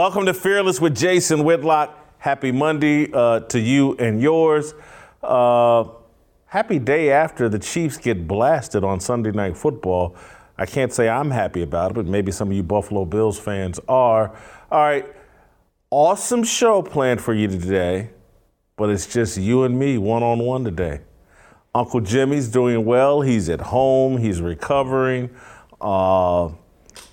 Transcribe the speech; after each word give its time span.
Welcome 0.00 0.24
to 0.24 0.32
Fearless 0.32 0.80
with 0.80 0.96
Jason 0.96 1.44
Whitlock. 1.44 1.94
Happy 2.16 2.52
Monday 2.52 3.12
uh, 3.12 3.40
to 3.40 3.60
you 3.60 3.98
and 3.98 4.18
yours. 4.18 4.72
Uh, 5.22 5.84
happy 6.46 6.78
day 6.78 7.10
after 7.12 7.50
the 7.50 7.58
Chiefs 7.58 7.98
get 7.98 8.26
blasted 8.26 8.82
on 8.82 8.98
Sunday 8.98 9.30
Night 9.30 9.58
Football. 9.58 10.16
I 10.56 10.64
can't 10.64 10.90
say 10.90 11.06
I'm 11.06 11.30
happy 11.30 11.60
about 11.60 11.90
it, 11.90 11.94
but 11.96 12.06
maybe 12.06 12.32
some 12.32 12.48
of 12.48 12.56
you 12.56 12.62
Buffalo 12.62 13.04
Bills 13.04 13.38
fans 13.38 13.78
are. 13.88 14.34
All 14.70 14.80
right, 14.80 15.04
awesome 15.90 16.44
show 16.44 16.80
planned 16.80 17.20
for 17.20 17.34
you 17.34 17.46
today, 17.46 18.08
but 18.76 18.88
it's 18.88 19.06
just 19.06 19.36
you 19.36 19.64
and 19.64 19.78
me 19.78 19.98
one 19.98 20.22
on 20.22 20.38
one 20.38 20.64
today. 20.64 21.02
Uncle 21.74 22.00
Jimmy's 22.00 22.48
doing 22.48 22.86
well. 22.86 23.20
He's 23.20 23.50
at 23.50 23.60
home, 23.60 24.16
he's 24.16 24.40
recovering. 24.40 25.28
Uh, 25.78 26.52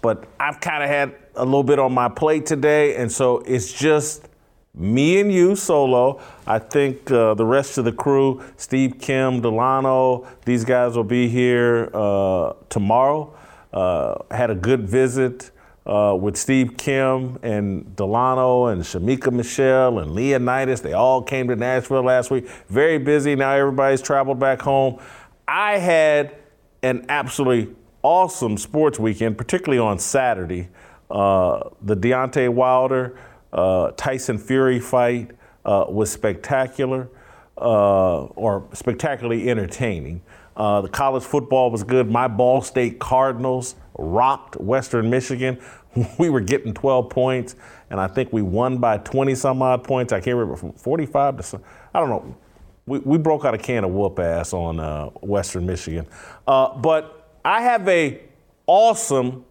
but 0.02 0.25
I've 0.39 0.61
kind 0.61 0.83
of 0.83 0.89
had 0.89 1.27
a 1.38 1.45
little 1.45 1.63
bit 1.63 1.80
on 1.80 1.93
my 1.93 2.09
plate 2.09 2.45
today, 2.45 2.95
and 2.95 3.11
so 3.11 3.39
it's 3.39 3.71
just 3.71 4.27
me 4.73 5.19
and 5.19 5.31
you 5.31 5.55
solo. 5.55 6.21
I 6.45 6.59
think 6.59 7.09
uh, 7.09 7.33
the 7.33 7.45
rest 7.45 7.77
of 7.77 7.85
the 7.85 7.91
crew, 7.91 8.43
Steve 8.57 8.99
Kim, 8.99 9.41
Delano, 9.41 10.27
these 10.45 10.63
guys 10.65 10.95
will 10.95 11.03
be 11.03 11.27
here 11.27 11.89
uh, 11.93 12.53
tomorrow. 12.69 13.35
Uh, 13.73 14.15
had 14.31 14.49
a 14.49 14.55
good 14.55 14.88
visit 14.88 15.52
uh, 15.85 16.15
with 16.19 16.38
Steve 16.38 16.75
Kim 16.77 17.39
and 17.41 17.95
Delano 17.95 18.67
and 18.67 18.81
Shamika 18.81 19.31
Michelle 19.31 19.99
and 19.99 20.11
Leonidas. 20.11 20.81
They 20.81 20.93
all 20.93 21.21
came 21.21 21.47
to 21.47 21.55
Nashville 21.55 22.03
last 22.03 22.30
week. 22.30 22.47
Very 22.67 22.97
busy. 22.97 23.35
Now 23.35 23.52
everybody's 23.52 24.02
traveled 24.02 24.39
back 24.39 24.61
home. 24.61 24.99
I 25.47 25.77
had 25.77 26.35
an 26.83 27.05
absolutely 27.09 27.73
awesome 28.03 28.58
sports 28.58 28.99
weekend, 28.99 29.38
particularly 29.38 29.80
on 29.80 29.97
Saturday. 29.97 30.69
Uh, 31.09 31.69
the 31.81 31.95
Deontay 31.95 32.50
Wilder 32.50 33.17
uh, 33.53 33.91
Tyson 33.91 34.38
Fury 34.38 34.80
fight 34.80 35.31
uh, 35.66 35.86
was 35.89 36.11
spectacular 36.11 37.09
uh, 37.58 38.23
or 38.25 38.67
spectacularly 38.73 39.49
entertaining. 39.49 40.22
Uh, 40.55 40.81
the 40.81 40.89
college 40.89 41.23
football 41.23 41.69
was 41.69 41.83
good. 41.83 42.09
My 42.09 42.27
Ball 42.27 42.61
State 42.61 42.99
Cardinals 42.99 43.75
rocked 43.97 44.59
Western 44.59 45.09
Michigan. 45.09 45.59
We 46.19 46.30
were 46.30 46.41
getting 46.41 46.75
12 46.75 47.09
points, 47.09 47.55
and 47.89 47.99
I 47.99 48.05
think 48.05 48.31
we 48.31 48.44
won 48.44 48.77
by 48.77 48.99
20 48.99 49.33
some 49.33 49.64
odd 49.64 49.83
points. 49.83 50.14
I 50.14 50.19
can't 50.19 50.38
remember 50.38 50.55
from 50.55 50.73
45 50.73 51.38
to 51.38 51.44
some, 51.44 51.64
I 51.92 51.99
don't 51.99 52.09
know. 52.09 52.38
We, 52.86 52.99
we 52.99 53.17
broke 53.17 53.45
out 53.45 53.55
a 53.55 53.58
can 53.58 53.83
of 53.83 53.89
whoop 53.89 54.19
ass 54.19 54.53
on 54.53 54.80
uh, 54.80 55.05
Western 55.21 55.65
Michigan. 55.65 56.05
but 56.45 57.31
I 57.43 57.64
have 57.64 57.87
a 57.87 58.21
awesome 58.67 59.43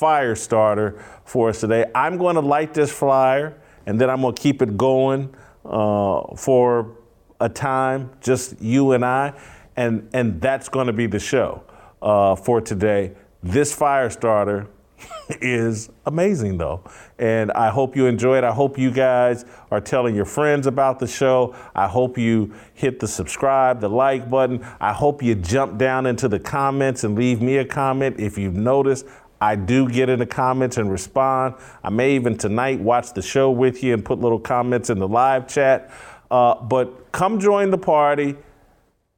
fire 0.00 0.34
starter 0.34 0.98
for 1.26 1.50
us 1.50 1.60
today. 1.60 1.84
I'm 1.94 2.16
going 2.16 2.36
to 2.36 2.40
light 2.40 2.72
this 2.72 2.90
flyer 2.90 3.54
and 3.84 4.00
then 4.00 4.08
I'm 4.08 4.22
going 4.22 4.34
to 4.34 4.40
keep 4.40 4.62
it 4.62 4.78
going 4.78 5.34
uh, 5.66 6.34
for 6.36 6.96
a 7.38 7.50
time, 7.50 8.10
just 8.22 8.60
you 8.62 8.92
and 8.92 9.04
I, 9.04 9.34
and 9.76 10.08
and 10.14 10.40
that's 10.40 10.70
going 10.70 10.86
to 10.86 10.92
be 10.94 11.06
the 11.06 11.18
show 11.18 11.64
uh, 12.00 12.34
for 12.34 12.62
today. 12.62 13.12
This 13.42 13.74
fire 13.74 14.08
starter 14.08 14.68
is 15.40 15.90
amazing 16.06 16.58
though. 16.58 16.82
And 17.18 17.52
I 17.52 17.68
hope 17.68 17.96
you 17.96 18.06
enjoy 18.06 18.38
it. 18.38 18.44
I 18.44 18.52
hope 18.52 18.78
you 18.78 18.90
guys 18.90 19.44
are 19.70 19.80
telling 19.80 20.14
your 20.14 20.24
friends 20.24 20.66
about 20.66 20.98
the 20.98 21.06
show. 21.06 21.54
I 21.74 21.86
hope 21.86 22.16
you 22.16 22.54
hit 22.74 23.00
the 23.00 23.08
subscribe, 23.08 23.80
the 23.80 23.88
like 23.88 24.30
button. 24.30 24.66
I 24.80 24.92
hope 24.92 25.22
you 25.22 25.34
jump 25.34 25.78
down 25.78 26.06
into 26.06 26.28
the 26.28 26.38
comments 26.38 27.04
and 27.04 27.16
leave 27.16 27.42
me 27.42 27.58
a 27.58 27.64
comment 27.64 28.18
if 28.18 28.38
you've 28.38 28.56
noticed. 28.56 29.06
I 29.40 29.56
do 29.56 29.88
get 29.88 30.08
in 30.08 30.18
the 30.18 30.26
comments 30.26 30.76
and 30.76 30.90
respond. 30.90 31.54
I 31.82 31.90
may 31.90 32.14
even 32.14 32.36
tonight 32.36 32.78
watch 32.78 33.14
the 33.14 33.22
show 33.22 33.50
with 33.50 33.82
you 33.82 33.94
and 33.94 34.04
put 34.04 34.20
little 34.20 34.38
comments 34.38 34.90
in 34.90 34.98
the 34.98 35.08
live 35.08 35.48
chat. 35.48 35.90
Uh, 36.30 36.60
but 36.62 37.10
come 37.12 37.40
join 37.40 37.70
the 37.70 37.78
party. 37.78 38.36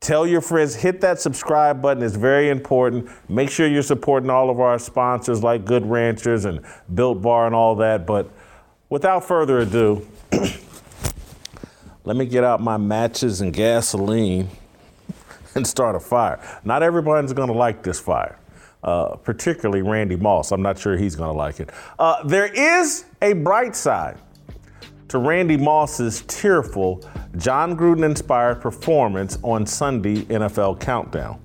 Tell 0.01 0.27
your 0.27 0.41
friends, 0.41 0.75
hit 0.75 1.01
that 1.03 1.21
subscribe 1.21 1.81
button. 1.83 2.03
It's 2.03 2.17
very 2.17 2.51
important. 2.51 3.09
Make 3.29 3.51
sure 3.51 3.69
you're 3.69 3.83
supporting 3.83 4.31
all 4.31 4.51
of 4.51 4.59
our 4.59 4.79
sponsors 4.79 5.43
like 5.43 5.65
Good 5.65 5.87
Ranchers 5.87 6.45
and 6.45 6.61
Built 6.93 7.23
Bar 7.23 7.47
and 7.47 7.55
all 7.55 7.77
that. 7.77 8.07
But 8.07 8.29
without 8.89 9.25
further 9.25 9.61
ado, 9.61 10.07
let 12.05 12.17
me 12.17 12.27
get 12.27 12.43
out 12.43 12.61
my 12.61 12.77
matches 12.77 13.41
and 13.41 13.53
gasoline 13.53 14.49
and 15.55 15.67
start 15.67 15.95
a 15.95 16.01
fire. 16.01 16.41
Not 16.65 16.83
everybody's 16.83 17.33
going 17.33 17.49
to 17.49 17.55
like 17.55 17.83
this 17.83 18.01
fire. 18.01 18.39
Uh, 18.83 19.15
particularly 19.17 19.81
Randy 19.81 20.17
Moss. 20.17 20.51
I'm 20.51 20.61
not 20.61 20.77
sure 20.77 20.97
he's 20.97 21.15
going 21.15 21.31
to 21.31 21.37
like 21.37 21.61
it. 21.61 21.71
Uh, 22.01 22.21
there 22.25 22.47
is 22.47 23.05
a 23.21 23.33
bright 23.33 23.77
side 23.77 24.19
to 25.07 25.19
Randy 25.19 25.57
Moss's 25.57 26.23
tearful 26.23 27.09
Jon 27.37 27.77
Gruden 27.77 28.05
inspired 28.05 28.61
performance 28.61 29.39
on 29.43 29.67
Sunday 29.67 30.23
NFL 30.23 30.81
Countdown. 30.81 31.41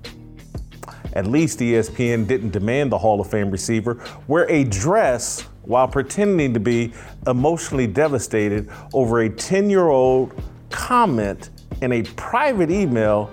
At 1.12 1.26
least 1.26 1.60
ESPN 1.60 2.26
didn't 2.26 2.50
demand 2.50 2.92
the 2.92 2.98
Hall 2.98 3.20
of 3.20 3.30
Fame 3.30 3.50
receiver 3.50 4.02
wear 4.26 4.50
a 4.50 4.64
dress 4.64 5.42
while 5.62 5.86
pretending 5.86 6.54
to 6.54 6.60
be 6.60 6.92
emotionally 7.26 7.86
devastated 7.86 8.70
over 8.92 9.20
a 9.20 9.28
10 9.28 9.68
year 9.68 9.88
old 9.88 10.32
comment 10.70 11.50
in 11.82 11.92
a 11.92 12.02
private 12.02 12.70
email 12.70 13.30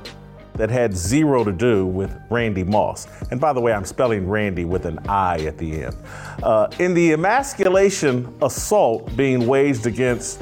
that 0.56 0.70
had 0.70 0.96
zero 0.96 1.44
to 1.44 1.52
do 1.52 1.86
with 1.86 2.18
Randy 2.30 2.64
Moss. 2.64 3.08
And 3.32 3.40
by 3.40 3.54
the 3.54 3.62
way, 3.62 3.74
I'm 3.74 3.86
spelling 3.86 4.28
Randy 4.28 4.66
with 4.66 4.86
an 4.86 5.00
I 5.08 5.40
at 5.46 5.58
the 5.58 5.84
end. 5.84 5.96
Uh, 6.44 6.68
in 6.80 6.94
the 6.94 7.14
emasculation 7.14 8.34
assault 8.42 9.16
being 9.16 9.48
waged 9.48 9.86
against 9.86 10.42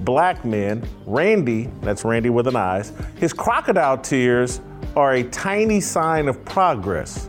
black 0.00 0.44
men, 0.44 0.86
Randy, 1.06 1.70
that's 1.80 2.04
Randy 2.04 2.30
with 2.30 2.46
an 2.46 2.56
I, 2.56 2.84
his 3.18 3.32
crocodile 3.32 3.98
tears 3.98 4.60
are 4.96 5.14
a 5.14 5.22
tiny 5.24 5.80
sign 5.80 6.28
of 6.28 6.44
progress. 6.44 7.28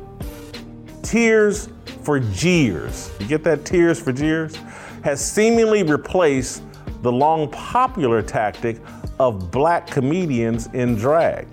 Tears 1.01 1.69
for 2.03 2.19
jeers. 2.19 3.12
You 3.19 3.28
get 3.28 3.44
that? 3.45 3.66
Tears 3.66 4.00
for 4.00 4.12
jeers? 4.12 4.56
Has 5.03 5.24
seemingly 5.24 5.84
replaced 5.84 6.63
the 7.01 7.12
long 7.12 7.50
popular 7.51 8.22
tactic 8.22 8.78
of 9.19 9.51
black 9.51 9.88
comedians 9.88 10.68
in 10.74 10.95
drag. 10.95 11.47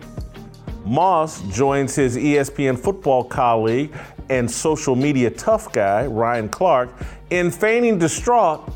Moss 0.84 1.42
joins 1.42 1.94
his 1.94 2.16
ESPN 2.16 2.78
football 2.78 3.22
colleague 3.22 3.94
and 4.28 4.50
social 4.50 4.96
media 4.96 5.30
tough 5.30 5.72
guy, 5.72 6.06
Ryan 6.06 6.48
Clark, 6.48 6.90
in 7.30 7.50
feigning 7.50 7.98
distraught 7.98 8.72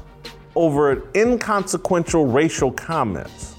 over 0.55 1.09
inconsequential 1.15 2.27
racial 2.27 2.71
comments. 2.71 3.57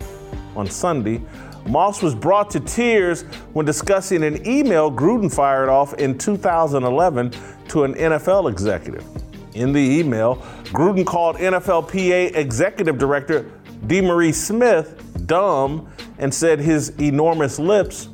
On 0.55 0.67
Sunday, 0.67 1.21
Moss 1.67 2.01
was 2.01 2.15
brought 2.15 2.49
to 2.51 2.59
tears 2.61 3.23
when 3.53 3.65
discussing 3.65 4.23
an 4.23 4.47
email 4.47 4.91
Gruden 4.91 5.31
fired 5.33 5.69
off 5.69 5.93
in 5.95 6.17
2011 6.17 7.31
to 7.67 7.83
an 7.83 7.93
NFL 7.95 8.49
executive. 8.49 9.05
In 9.53 9.73
the 9.73 9.79
email, 9.79 10.37
Gruden 10.65 11.05
called 11.05 11.35
NFLPA 11.37 12.35
Executive 12.35 12.97
Director 12.97 13.51
DeMaurice 13.87 14.35
Smith 14.35 15.03
dumb 15.27 15.91
and 16.19 16.33
said 16.33 16.59
his 16.59 16.89
enormous 16.99 17.59
lips 17.59 18.09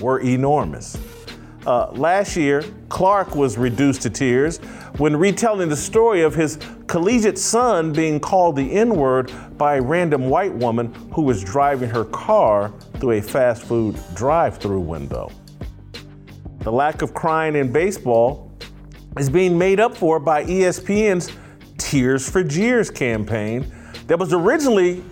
were 0.00 0.20
enormous. 0.20 0.96
Uh, 1.66 1.90
last 1.92 2.36
year, 2.36 2.62
Clark 2.88 3.34
was 3.34 3.58
reduced 3.58 4.02
to 4.02 4.10
tears 4.10 4.58
when 4.98 5.16
retelling 5.16 5.68
the 5.68 5.76
story 5.76 6.22
of 6.22 6.34
his 6.34 6.58
collegiate 6.86 7.38
son 7.38 7.92
being 7.92 8.20
called 8.20 8.54
the 8.54 8.70
N 8.72 8.94
word 8.94 9.32
by 9.58 9.76
a 9.76 9.82
random 9.82 10.28
white 10.28 10.54
woman 10.54 10.94
who 11.12 11.22
was 11.22 11.42
driving 11.42 11.90
her 11.90 12.04
car 12.04 12.72
through 13.00 13.12
a 13.12 13.20
fast 13.20 13.64
food 13.64 13.98
drive 14.14 14.58
through 14.58 14.80
window. 14.80 15.32
The 16.60 16.70
lack 16.70 17.02
of 17.02 17.14
crying 17.14 17.56
in 17.56 17.72
baseball 17.72 18.52
is 19.18 19.28
being 19.28 19.58
made 19.58 19.80
up 19.80 19.96
for 19.96 20.20
by 20.20 20.44
ESPN's 20.44 21.32
Tears 21.78 22.28
for 22.28 22.42
Jeers 22.42 22.90
campaign 22.90 23.72
that 24.06 24.18
was 24.18 24.32
originally 24.32 25.02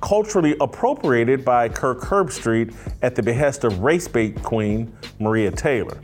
culturally 0.00 0.56
appropriated 0.60 1.44
by 1.44 1.68
Kirk 1.68 2.00
Herbstreit 2.00 2.74
at 3.02 3.14
the 3.14 3.22
behest 3.22 3.64
of 3.64 3.80
race 3.80 4.08
bait 4.08 4.42
queen 4.42 4.96
Maria 5.18 5.50
Taylor. 5.50 5.98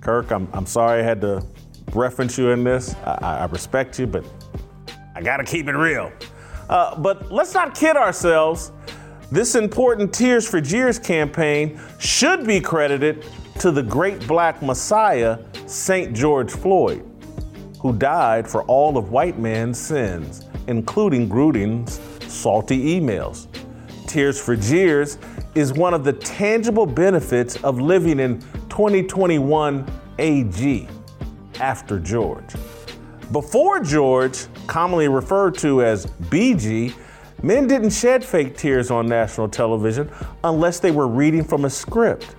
Kirk, 0.00 0.30
I'm, 0.30 0.48
I'm 0.52 0.66
sorry 0.66 1.00
I 1.00 1.02
had 1.02 1.20
to 1.22 1.44
reference 1.92 2.36
you 2.38 2.50
in 2.50 2.62
this. 2.62 2.94
I, 3.04 3.38
I 3.40 3.44
respect 3.46 3.98
you, 3.98 4.06
but 4.06 4.24
I 5.14 5.22
gotta 5.22 5.44
keep 5.44 5.68
it 5.68 5.72
real. 5.72 6.12
Uh, 6.68 6.98
but 6.98 7.32
let's 7.32 7.54
not 7.54 7.74
kid 7.74 7.96
ourselves. 7.96 8.72
This 9.30 9.54
important 9.54 10.12
Tears 10.12 10.48
for 10.48 10.60
Jeers 10.60 10.98
campaign 10.98 11.80
should 11.98 12.46
be 12.46 12.60
credited 12.60 13.26
to 13.58 13.70
the 13.70 13.82
great 13.82 14.24
black 14.28 14.62
messiah, 14.62 15.38
St. 15.66 16.14
George 16.14 16.50
Floyd, 16.52 17.04
who 17.80 17.92
died 17.92 18.46
for 18.46 18.62
all 18.64 18.96
of 18.96 19.10
white 19.10 19.38
man's 19.38 19.78
sins, 19.78 20.44
including 20.68 21.28
Gruden's 21.28 21.98
salty 22.36 23.00
emails. 23.00 23.48
Tears 24.06 24.40
for 24.40 24.54
Jeers 24.56 25.18
is 25.54 25.72
one 25.72 25.94
of 25.94 26.04
the 26.04 26.12
tangible 26.12 26.86
benefits 26.86 27.56
of 27.64 27.80
living 27.80 28.20
in 28.20 28.40
2021 28.68 29.90
AG, 30.18 30.88
after 31.60 31.98
George. 31.98 32.54
Before 33.32 33.80
George, 33.80 34.46
commonly 34.66 35.08
referred 35.08 35.58
to 35.58 35.82
as 35.82 36.06
BG, 36.06 36.94
men 37.42 37.66
didn't 37.66 37.90
shed 37.90 38.24
fake 38.24 38.56
tears 38.56 38.90
on 38.90 39.08
national 39.08 39.48
television 39.48 40.10
unless 40.44 40.78
they 40.78 40.92
were 40.92 41.08
reading 41.08 41.42
from 41.42 41.64
a 41.64 41.70
script. 41.70 42.35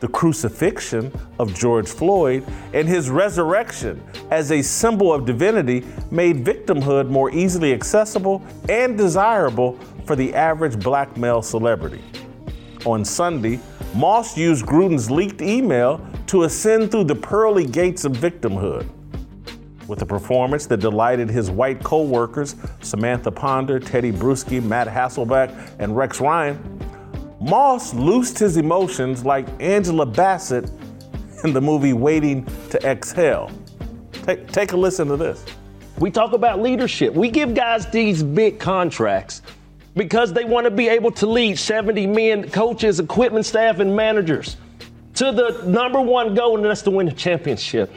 The 0.00 0.08
crucifixion 0.08 1.10
of 1.38 1.54
George 1.54 1.88
Floyd 1.88 2.44
and 2.74 2.86
his 2.86 3.08
resurrection 3.08 4.02
as 4.30 4.52
a 4.52 4.60
symbol 4.60 5.12
of 5.12 5.24
divinity 5.24 5.86
made 6.10 6.44
victimhood 6.44 7.08
more 7.08 7.30
easily 7.30 7.72
accessible 7.72 8.44
and 8.68 8.98
desirable 8.98 9.78
for 10.04 10.14
the 10.14 10.34
average 10.34 10.78
black 10.78 11.16
male 11.16 11.40
celebrity. 11.40 12.02
On 12.84 13.04
Sunday, 13.04 13.58
Moss 13.94 14.36
used 14.36 14.66
Gruden's 14.66 15.10
leaked 15.10 15.40
email 15.40 16.06
to 16.26 16.42
ascend 16.42 16.90
through 16.90 17.04
the 17.04 17.14
pearly 17.14 17.64
gates 17.64 18.04
of 18.04 18.12
victimhood. 18.12 18.86
With 19.88 20.02
a 20.02 20.06
performance 20.06 20.66
that 20.66 20.80
delighted 20.80 21.30
his 21.30 21.50
white 21.50 21.82
co 21.82 22.02
workers, 22.02 22.56
Samantha 22.80 23.30
Ponder, 23.30 23.80
Teddy 23.80 24.12
Bruschi, 24.12 24.62
Matt 24.62 24.88
Hasselbeck, 24.88 25.76
and 25.78 25.96
Rex 25.96 26.20
Ryan, 26.20 26.58
Moss 27.46 27.94
loosed 27.94 28.40
his 28.40 28.56
emotions 28.56 29.24
like 29.24 29.46
Angela 29.60 30.04
Bassett 30.04 30.68
in 31.44 31.52
the 31.52 31.60
movie 31.60 31.92
Waiting 31.92 32.44
to 32.70 32.84
Exhale. 32.84 33.52
Take, 34.24 34.50
take 34.50 34.72
a 34.72 34.76
listen 34.76 35.06
to 35.06 35.16
this. 35.16 35.44
We 36.00 36.10
talk 36.10 36.32
about 36.32 36.60
leadership. 36.60 37.14
We 37.14 37.30
give 37.30 37.54
guys 37.54 37.86
these 37.86 38.24
big 38.24 38.58
contracts 38.58 39.42
because 39.94 40.32
they 40.32 40.44
want 40.44 40.64
to 40.64 40.72
be 40.72 40.88
able 40.88 41.12
to 41.12 41.26
lead 41.26 41.56
70 41.56 42.08
men, 42.08 42.50
coaches, 42.50 42.98
equipment 42.98 43.46
staff, 43.46 43.78
and 43.78 43.94
managers 43.94 44.56
to 45.14 45.30
the 45.30 45.62
number 45.66 46.00
one 46.00 46.34
goal, 46.34 46.56
and 46.56 46.64
that's 46.64 46.82
to 46.82 46.90
win 46.90 47.06
a 47.06 47.12
championship. 47.12 47.92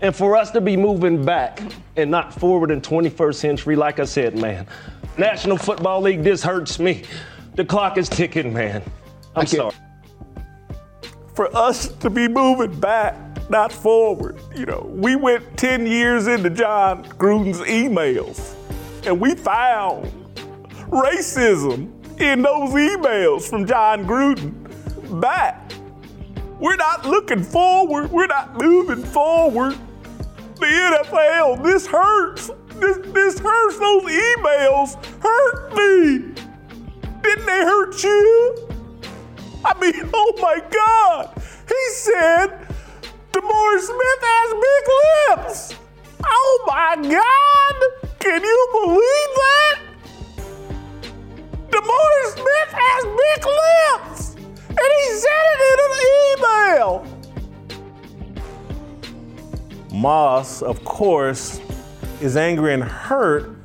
And 0.00 0.14
for 0.14 0.36
us 0.36 0.52
to 0.52 0.60
be 0.60 0.76
moving 0.76 1.24
back 1.24 1.60
and 1.96 2.08
not 2.08 2.32
forward 2.32 2.70
in 2.70 2.80
21st 2.80 3.34
century, 3.34 3.74
like 3.74 3.98
I 3.98 4.04
said, 4.04 4.38
man, 4.38 4.66
National 5.18 5.56
Football 5.56 6.02
League, 6.02 6.22
this 6.22 6.42
hurts 6.42 6.78
me. 6.78 7.02
The 7.54 7.64
clock 7.64 7.98
is 7.98 8.08
ticking, 8.08 8.52
man. 8.52 8.82
I'm 9.36 9.46
sorry. 9.46 9.74
For 11.34 11.54
us 11.56 11.88
to 11.88 12.08
be 12.08 12.28
moving 12.28 12.78
back, 12.80 13.14
not 13.50 13.72
forward, 13.72 14.38
you 14.54 14.64
know, 14.64 14.86
we 14.90 15.16
went 15.16 15.56
10 15.58 15.86
years 15.86 16.26
into 16.28 16.48
Jon 16.48 17.04
Gruden's 17.04 17.60
emails, 17.60 18.54
and 19.06 19.20
we 19.20 19.34
found 19.34 20.06
racism 20.88 21.90
in 22.20 22.42
those 22.42 22.70
emails 22.70 23.48
from 23.48 23.66
Jon 23.66 24.06
Gruden 24.06 25.20
back. 25.20 25.72
We're 26.58 26.76
not 26.76 27.04
looking 27.04 27.42
forward. 27.42 28.10
We're 28.10 28.28
not 28.28 28.56
moving 28.56 29.04
forward. 29.04 29.76
The 30.56 30.66
NFL, 30.66 31.62
this 31.62 31.86
hurts. 31.86 32.50
This, 32.76 32.98
this 33.12 33.38
hurts. 33.38 33.78
Those 33.78 34.04
emails 34.04 35.04
hurt 35.20 35.74
me. 35.74 36.51
Didn't 37.22 37.46
they 37.46 37.64
hurt 37.64 38.02
you? 38.02 38.68
I 39.64 39.78
mean, 39.80 40.10
oh 40.14 40.34
my 40.40 40.60
God. 40.70 41.30
He 41.68 41.88
said 41.92 42.66
DeMaurice 43.32 43.86
Smith 43.86 44.22
has 44.22 44.52
big 44.68 44.84
lips. 45.38 45.74
Oh 46.24 46.64
my 46.66 46.96
God. 46.96 47.76
Can 48.18 48.42
you 48.42 48.68
believe 48.72 49.32
that? 49.42 49.78
DeMaurice 51.70 52.32
Smith 52.34 52.72
has 52.72 53.04
big 53.24 53.46
lips, 53.46 54.34
and 54.68 54.78
he 54.78 55.04
said 55.18 55.44
it 55.54 55.60
in 55.72 55.78
an 55.88 55.98
email. 56.28 56.90
Moss, 59.92 60.62
of 60.62 60.84
course, 60.84 61.60
is 62.20 62.36
angry 62.36 62.74
and 62.74 62.84
hurt 62.84 63.61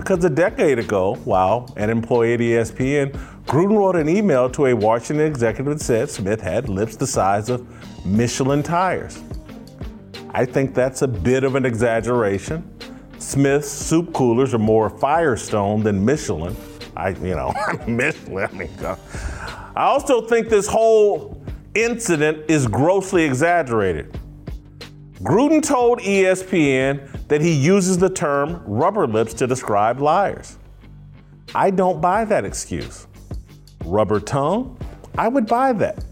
because 0.00 0.24
a 0.24 0.30
decade 0.30 0.78
ago, 0.78 1.14
while 1.24 1.72
an 1.76 1.90
employee 1.90 2.34
at 2.34 2.40
ESPN, 2.40 3.12
Gruden 3.44 3.76
wrote 3.76 3.96
an 3.96 4.08
email 4.08 4.48
to 4.50 4.66
a 4.66 4.74
Washington 4.74 5.26
executive 5.26 5.78
that 5.78 5.84
said 5.84 6.10
Smith 6.10 6.40
had 6.40 6.68
lips 6.68 6.96
the 6.96 7.06
size 7.06 7.50
of 7.50 7.66
Michelin 8.06 8.62
tires. 8.62 9.22
I 10.30 10.44
think 10.46 10.74
that's 10.74 11.02
a 11.02 11.08
bit 11.08 11.44
of 11.44 11.54
an 11.54 11.66
exaggeration. 11.66 12.68
Smith's 13.18 13.68
soup 13.68 14.12
coolers 14.14 14.54
are 14.54 14.58
more 14.58 14.88
Firestone 14.88 15.82
than 15.82 16.04
Michelin. 16.04 16.56
I, 16.96 17.10
you 17.10 17.34
know, 17.34 17.52
Michelin. 17.86 18.70
I 18.82 18.96
I 19.76 19.84
also 19.84 20.22
think 20.22 20.48
this 20.48 20.66
whole 20.66 21.42
incident 21.74 22.44
is 22.48 22.66
grossly 22.66 23.24
exaggerated. 23.24 24.18
Gruden 25.22 25.62
told 25.62 26.00
ESPN 26.00 27.06
that 27.30 27.40
he 27.40 27.52
uses 27.52 27.96
the 27.96 28.10
term 28.10 28.60
rubber 28.66 29.06
lips 29.06 29.32
to 29.34 29.46
describe 29.46 30.00
liars. 30.00 30.58
I 31.54 31.70
don't 31.70 32.00
buy 32.00 32.24
that 32.24 32.44
excuse. 32.44 33.06
Rubber 33.84 34.18
tongue? 34.18 34.76
I 35.16 35.28
would 35.28 35.46
buy 35.46 35.72
that. 35.74 36.04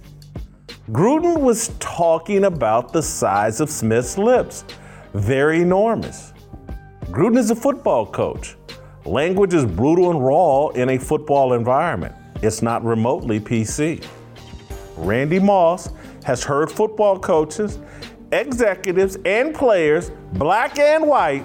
Gruden 0.92 1.40
was 1.40 1.72
talking 1.80 2.44
about 2.44 2.92
the 2.92 3.02
size 3.02 3.60
of 3.60 3.68
Smith's 3.68 4.16
lips. 4.16 4.64
They're 5.12 5.54
enormous. 5.54 6.32
Gruden 7.06 7.36
is 7.36 7.50
a 7.50 7.56
football 7.56 8.06
coach. 8.06 8.54
Language 9.04 9.54
is 9.54 9.64
brutal 9.64 10.12
and 10.12 10.24
raw 10.24 10.68
in 10.68 10.90
a 10.90 10.98
football 10.98 11.54
environment. 11.54 12.14
It's 12.42 12.62
not 12.62 12.84
remotely 12.84 13.40
PC. 13.40 14.06
Randy 14.96 15.40
Moss 15.40 15.90
has 16.22 16.44
heard 16.44 16.70
football 16.70 17.18
coaches, 17.18 17.80
executives, 18.32 19.16
and 19.24 19.54
players, 19.54 20.10
black 20.34 20.78
and 20.78 21.06
white, 21.06 21.44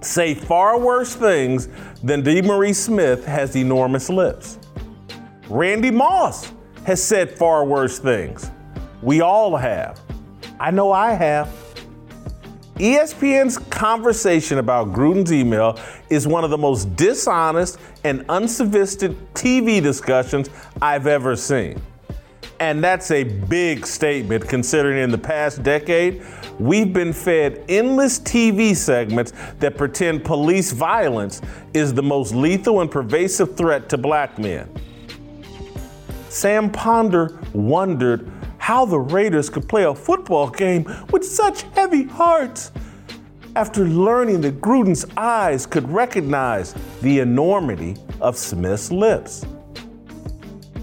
say 0.00 0.34
far 0.34 0.78
worse 0.78 1.14
things 1.14 1.68
than 2.02 2.22
DeMaurice 2.22 2.76
Smith 2.76 3.24
has 3.24 3.56
enormous 3.56 4.08
lips. 4.08 4.58
Randy 5.48 5.90
Moss 5.90 6.52
has 6.84 7.02
said 7.02 7.30
far 7.30 7.64
worse 7.64 7.98
things. 7.98 8.50
We 9.02 9.20
all 9.20 9.56
have. 9.56 10.00
I 10.58 10.70
know 10.70 10.92
I 10.92 11.12
have. 11.12 11.48
ESPN's 12.76 13.58
conversation 13.58 14.58
about 14.58 14.92
Gruden's 14.92 15.32
email 15.32 15.78
is 16.08 16.26
one 16.26 16.42
of 16.42 16.50
the 16.50 16.58
most 16.58 16.96
dishonest 16.96 17.78
and 18.02 18.24
unsophisticated 18.28 19.34
TV 19.34 19.82
discussions 19.82 20.50
I've 20.80 21.06
ever 21.06 21.36
seen. 21.36 21.80
And 22.62 22.82
that's 22.82 23.10
a 23.10 23.24
big 23.24 23.84
statement 23.84 24.48
considering 24.48 25.02
in 25.02 25.10
the 25.10 25.18
past 25.18 25.64
decade, 25.64 26.22
we've 26.60 26.92
been 26.92 27.12
fed 27.12 27.64
endless 27.68 28.20
TV 28.20 28.76
segments 28.76 29.32
that 29.58 29.76
pretend 29.76 30.24
police 30.24 30.70
violence 30.70 31.42
is 31.74 31.92
the 31.92 32.04
most 32.04 32.36
lethal 32.36 32.80
and 32.80 32.88
pervasive 32.88 33.56
threat 33.56 33.88
to 33.88 33.98
black 33.98 34.38
men. 34.38 34.70
Sam 36.28 36.70
Ponder 36.70 37.36
wondered 37.52 38.30
how 38.58 38.84
the 38.84 39.00
Raiders 39.00 39.50
could 39.50 39.68
play 39.68 39.82
a 39.82 39.92
football 39.92 40.48
game 40.48 40.88
with 41.10 41.24
such 41.24 41.62
heavy 41.74 42.04
hearts. 42.04 42.70
After 43.56 43.84
learning 43.84 44.40
that 44.42 44.60
Gruden's 44.60 45.04
eyes 45.16 45.66
could 45.66 45.90
recognize 45.90 46.76
the 47.00 47.18
enormity 47.18 47.96
of 48.20 48.36
Smith's 48.36 48.92
lips. 48.92 49.44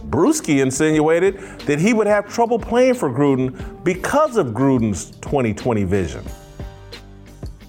Bruschi 0.10 0.62
insinuated 0.62 1.40
that 1.62 1.80
he 1.80 1.94
would 1.94 2.08
have 2.08 2.28
trouble 2.34 2.60
playing 2.60 2.96
for 2.96 3.10
Gruden 3.12 3.84
because 3.84 4.38
of 4.38 4.48
Gruden's 4.48 5.12
2020 5.22 5.84
vision. 5.86 6.26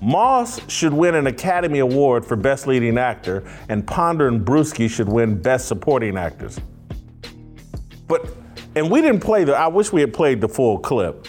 Moss 0.03 0.61
should 0.71 0.93
win 0.95 1.15
an 1.15 1.27
Academy 1.27 1.81
Award 1.81 2.25
for 2.25 2.37
Best 2.37 2.67
Leading 2.67 2.99
Actor, 2.99 3.45
and 3.69 3.87
Ponder 3.87 4.29
and 4.29 4.45
Bruschi 4.45 4.89
should 4.89 5.09
win 5.09 5.41
Best 5.41 5.69
Supporting 5.69 6.17
Actors. 6.17 6.59
But 8.09 8.35
and 8.77 8.91
we 8.91 9.01
didn't 9.03 9.21
play 9.21 9.45
the, 9.45 9.55
I 9.57 9.67
wish 9.69 9.93
we 9.93 10.01
had 10.01 10.15
played 10.15 10.41
the 10.41 10.49
full 10.49 10.79
clip. 10.79 11.27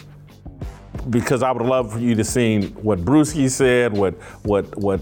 because 1.10 1.44
I 1.44 1.52
would 1.52 1.66
love 1.66 1.92
for 1.94 2.00
you 2.00 2.16
to 2.16 2.24
see 2.24 2.68
what 2.68 3.00
Bruschi 3.00 3.50
said, 3.50 3.94
what 3.94 4.16
what 4.44 4.78
what 4.78 5.02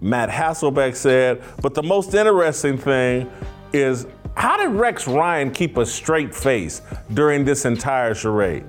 Matt 0.00 0.28
Hasselbeck 0.28 0.94
said. 0.94 1.42
But 1.62 1.74
the 1.74 1.82
most 1.82 2.14
interesting 2.14 2.78
thing 2.78 3.30
is 3.72 4.06
how 4.38 4.56
did 4.56 4.68
Rex 4.68 5.08
Ryan 5.08 5.50
keep 5.50 5.76
a 5.78 5.84
straight 5.84 6.32
face 6.32 6.80
during 7.12 7.44
this 7.44 7.64
entire 7.64 8.14
charade? 8.14 8.64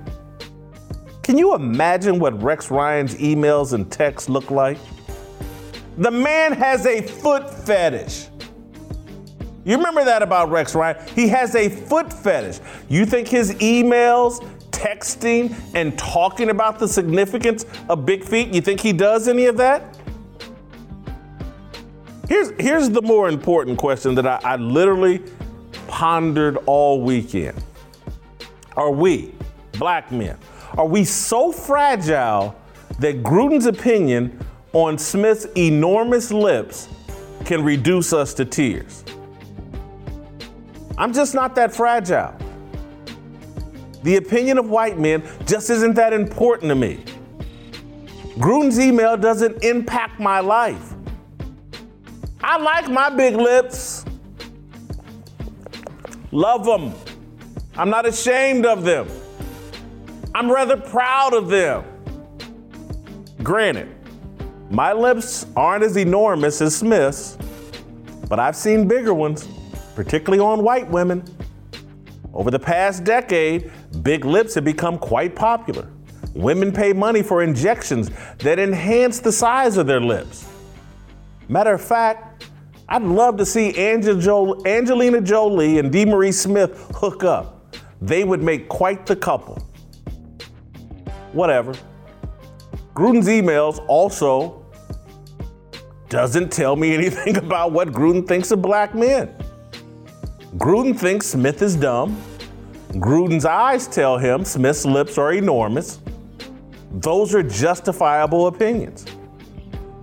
Can 1.22 1.38
you 1.38 1.54
imagine 1.54 2.18
what 2.18 2.42
Rex 2.42 2.72
Ryan's 2.72 3.14
emails 3.14 3.72
and 3.72 3.88
texts 3.90 4.28
look 4.28 4.50
like? 4.50 4.78
The 5.96 6.10
man 6.10 6.54
has 6.54 6.86
a 6.86 7.02
foot 7.02 7.48
fetish. 7.48 8.26
You 9.64 9.76
remember 9.76 10.04
that 10.04 10.22
about 10.24 10.50
Rex 10.50 10.74
Ryan? 10.74 11.06
He 11.14 11.28
has 11.28 11.54
a 11.54 11.68
foot 11.68 12.12
fetish. 12.12 12.58
You 12.88 13.06
think 13.06 13.28
his 13.28 13.54
emails, 13.54 14.44
texting, 14.72 15.54
and 15.74 15.96
talking 15.96 16.50
about 16.50 16.80
the 16.80 16.88
significance 16.88 17.64
of 17.88 18.04
big 18.04 18.24
feet, 18.24 18.52
you 18.52 18.60
think 18.60 18.80
he 18.80 18.92
does 18.92 19.28
any 19.28 19.46
of 19.46 19.56
that? 19.58 19.96
Here's, 22.28 22.50
here's 22.58 22.90
the 22.90 23.02
more 23.02 23.28
important 23.28 23.78
question 23.78 24.16
that 24.16 24.26
I, 24.26 24.40
I 24.42 24.56
literally 24.56 25.22
pondered 25.90 26.56
all 26.66 27.02
weekend. 27.02 27.60
Are 28.76 28.92
we, 28.92 29.34
black 29.72 30.12
men, 30.12 30.38
are 30.78 30.86
we 30.86 31.04
so 31.04 31.50
fragile 31.50 32.54
that 33.00 33.24
Gruden's 33.24 33.66
opinion 33.66 34.38
on 34.72 34.96
Smith's 34.96 35.46
enormous 35.56 36.30
lips 36.30 36.88
can 37.44 37.64
reduce 37.64 38.12
us 38.12 38.32
to 38.34 38.44
tears? 38.44 39.04
I'm 40.96 41.12
just 41.12 41.34
not 41.34 41.56
that 41.56 41.74
fragile. 41.74 42.36
The 44.04 44.16
opinion 44.16 44.58
of 44.58 44.70
white 44.70 44.96
men 44.96 45.24
just 45.44 45.70
isn't 45.70 45.94
that 45.94 46.12
important 46.12 46.68
to 46.68 46.76
me. 46.76 47.02
Gruden's 48.38 48.78
email 48.78 49.16
doesn't 49.16 49.64
impact 49.64 50.20
my 50.20 50.38
life. 50.38 50.94
I 52.40 52.58
like 52.58 52.88
my 52.88 53.10
big 53.10 53.34
lips. 53.34 54.04
Love 56.32 56.64
them. 56.64 56.94
I'm 57.76 57.90
not 57.90 58.06
ashamed 58.06 58.66
of 58.66 58.84
them. 58.84 59.08
I'm 60.34 60.50
rather 60.50 60.76
proud 60.76 61.34
of 61.34 61.48
them. 61.48 61.84
Granted, 63.42 63.88
my 64.70 64.92
lips 64.92 65.46
aren't 65.56 65.82
as 65.82 65.96
enormous 65.96 66.60
as 66.60 66.76
Smith's, 66.76 67.36
but 68.28 68.38
I've 68.38 68.54
seen 68.54 68.86
bigger 68.86 69.12
ones, 69.12 69.48
particularly 69.96 70.38
on 70.38 70.62
white 70.62 70.88
women. 70.88 71.24
Over 72.32 72.52
the 72.52 72.60
past 72.60 73.02
decade, 73.02 73.72
big 74.02 74.24
lips 74.24 74.54
have 74.54 74.64
become 74.64 74.98
quite 74.98 75.34
popular. 75.34 75.88
Women 76.34 76.70
pay 76.70 76.92
money 76.92 77.22
for 77.22 77.42
injections 77.42 78.10
that 78.38 78.60
enhance 78.60 79.18
the 79.18 79.32
size 79.32 79.76
of 79.76 79.88
their 79.88 80.00
lips. 80.00 80.48
Matter 81.48 81.74
of 81.74 81.80
fact, 81.80 82.44
I'd 82.92 83.02
love 83.02 83.36
to 83.36 83.46
see 83.46 83.68
Angelina 83.78 85.20
Jolie 85.20 85.78
and 85.78 85.92
DeMaurice 85.92 86.34
Smith 86.34 86.90
hook 86.96 87.22
up. 87.22 87.76
They 88.02 88.24
would 88.24 88.42
make 88.42 88.68
quite 88.68 89.06
the 89.06 89.14
couple. 89.14 89.62
Whatever. 91.32 91.74
Gruden's 92.92 93.28
emails 93.28 93.84
also 93.86 94.66
doesn't 96.08 96.50
tell 96.50 96.74
me 96.74 96.92
anything 96.98 97.36
about 97.36 97.70
what 97.70 97.88
Gruden 97.88 98.26
thinks 98.26 98.50
of 98.50 98.60
black 98.60 98.92
men. 98.92 99.32
Gruden 100.56 100.98
thinks 100.98 101.28
Smith 101.28 101.62
is 101.62 101.76
dumb. 101.76 102.20
Gruden's 102.94 103.44
eyes 103.44 103.86
tell 103.86 104.18
him 104.18 104.44
Smith's 104.44 104.84
lips 104.84 105.16
are 105.16 105.32
enormous. 105.32 106.00
Those 106.94 107.36
are 107.36 107.42
justifiable 107.44 108.48
opinions. 108.48 109.06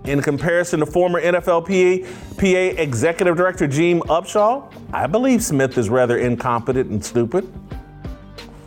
In 0.08 0.22
comparison 0.22 0.80
to 0.80 0.86
former 0.86 1.20
NFL 1.20 1.66
PA, 1.66 2.34
PA 2.40 2.82
Executive 2.82 3.36
Director 3.36 3.66
Gene 3.66 4.00
Upshaw, 4.00 4.72
I 4.90 5.06
believe 5.06 5.42
Smith 5.42 5.76
is 5.76 5.90
rather 5.90 6.16
incompetent 6.16 6.88
and 6.90 7.04
stupid. 7.04 7.46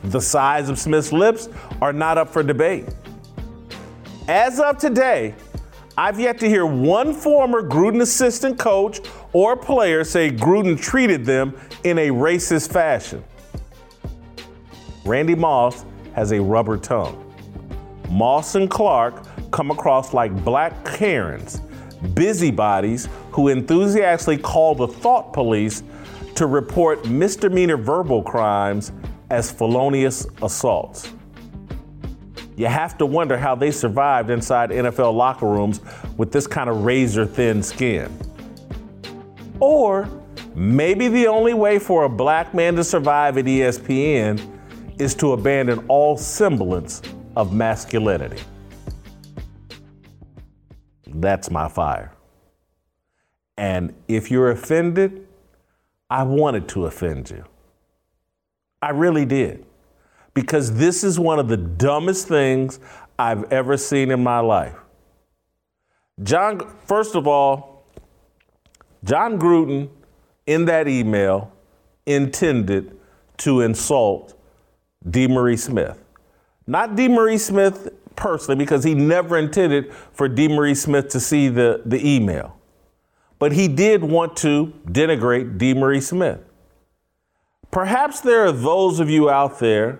The 0.04 0.22
size 0.22 0.70
of 0.70 0.78
Smith's 0.78 1.12
lips 1.12 1.50
are 1.82 1.94
not 1.94 2.20
up 2.20 2.30
for 2.30 2.44
debate. 2.44 2.86
As 4.28 4.60
of 4.60 4.78
today, 4.78 5.34
I've 5.98 6.20
yet 6.20 6.38
to 6.42 6.48
hear 6.48 6.68
one 6.68 7.12
former 7.12 7.68
Gruden 7.68 8.02
assistant 8.02 8.60
coach 8.60 9.00
or 9.34 9.58
player 9.58 10.04
say 10.04 10.30
Gruden 10.30 10.80
treated 10.80 11.26
them 11.26 11.60
in 11.84 11.98
a 11.98 12.10
racist 12.10 12.72
fashion. 12.72 13.24
Randy 15.06 15.34
Moss 15.34 15.86
has 16.14 16.34
a 16.34 16.40
rubber 16.40 16.78
tongue. 16.78 17.21
Moss 18.12 18.56
and 18.56 18.70
Clark 18.70 19.24
come 19.52 19.72
across 19.72 20.14
like 20.14 20.36
black 20.44 20.84
Karens, 20.84 21.62
busybodies 22.14 23.08
who 23.32 23.48
enthusiastically 23.48 24.38
call 24.38 24.76
the 24.76 24.88
thought 24.88 25.32
police 25.32 25.82
to 26.36 26.46
report 26.46 27.06
misdemeanor 27.06 27.78
verbal 27.78 28.22
crimes 28.22 28.92
as 29.30 29.50
felonious 29.50 30.28
assaults. 30.42 31.14
You 32.58 32.66
have 32.68 32.98
to 32.98 33.06
wonder 33.06 33.38
how 33.38 33.56
they 33.56 33.72
survived 33.72 34.30
inside 34.30 34.72
NFL 34.72 35.14
locker 35.14 35.48
rooms 35.48 35.80
with 36.18 36.34
this 36.34 36.46
kind 36.46 36.70
of 36.70 36.84
razor 36.84 37.26
thin 37.26 37.64
skin. 37.64 38.12
Or 39.62 40.10
maybe 40.54 41.08
the 41.08 41.28
only 41.28 41.54
way 41.54 41.80
for 41.80 42.04
a 42.04 42.10
black 42.10 42.54
man 42.54 42.76
to 42.76 42.84
survive 42.84 43.38
at 43.38 43.46
ESPN 43.46 44.46
is 45.00 45.16
to 45.16 45.32
abandon 45.32 45.86
all 45.88 46.18
semblance 46.18 47.02
of 47.36 47.54
masculinity. 47.54 48.42
That's 51.08 51.52
my 51.52 51.68
fire. 51.68 52.14
And 53.58 53.94
if 54.08 54.32
you're 54.32 54.52
offended, 54.52 55.28
I 56.10 56.24
wanted 56.24 56.68
to 56.70 56.86
offend 56.86 57.30
you. 57.30 57.44
I 58.82 58.90
really 58.90 59.26
did. 59.26 59.66
Because 60.34 60.76
this 60.76 61.04
is 61.04 61.20
one 61.20 61.40
of 61.40 61.48
the 61.48 61.58
dumbest 61.58 62.28
things 62.28 62.80
I've 63.20 63.52
ever 63.52 63.78
seen 63.78 64.12
in 64.12 64.24
my 64.24 64.40
life. 64.40 64.76
John, 66.24 66.62
first 66.86 67.16
of 67.16 67.28
all, 67.28 67.86
Jon 69.04 69.40
Gruden 69.40 69.90
in 70.46 70.66
that 70.66 70.88
email 70.88 71.52
intended 72.06 72.98
to 73.38 73.62
insult 73.62 74.40
DeMaurice 75.06 75.60
Smith. 75.60 76.02
Not 76.72 76.96
DeMaurice 76.96 77.42
Smith 77.42 77.90
personally, 78.16 78.56
because 78.56 78.86
he 78.86 78.94
never 78.94 79.38
intended 79.38 79.92
for 80.14 80.30
DeMaurice 80.30 80.78
Smith 80.78 81.10
to 81.10 81.20
see 81.20 81.50
the, 81.50 81.82
the 81.86 82.00
email. 82.08 82.58
But 83.40 83.52
he 83.52 83.68
did 83.68 84.06
want 84.06 84.38
to 84.38 84.72
denigrate 84.86 85.58
DeMaurice 85.58 86.04
Smith. 86.04 86.40
Perhaps 87.72 88.22
there 88.22 88.46
are 88.46 88.54
those 88.54 89.02
of 89.02 89.10
you 89.10 89.30
out 89.30 89.60
there 89.60 90.00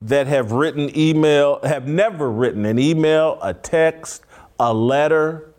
that 0.00 0.28
have 0.28 0.52
written 0.52 0.96
email, 0.96 1.58
have 1.64 1.88
never 1.88 2.30
written 2.30 2.66
an 2.66 2.78
email, 2.78 3.36
a 3.42 3.52
text, 3.52 4.22
a 4.60 4.72
letter. 4.72 5.52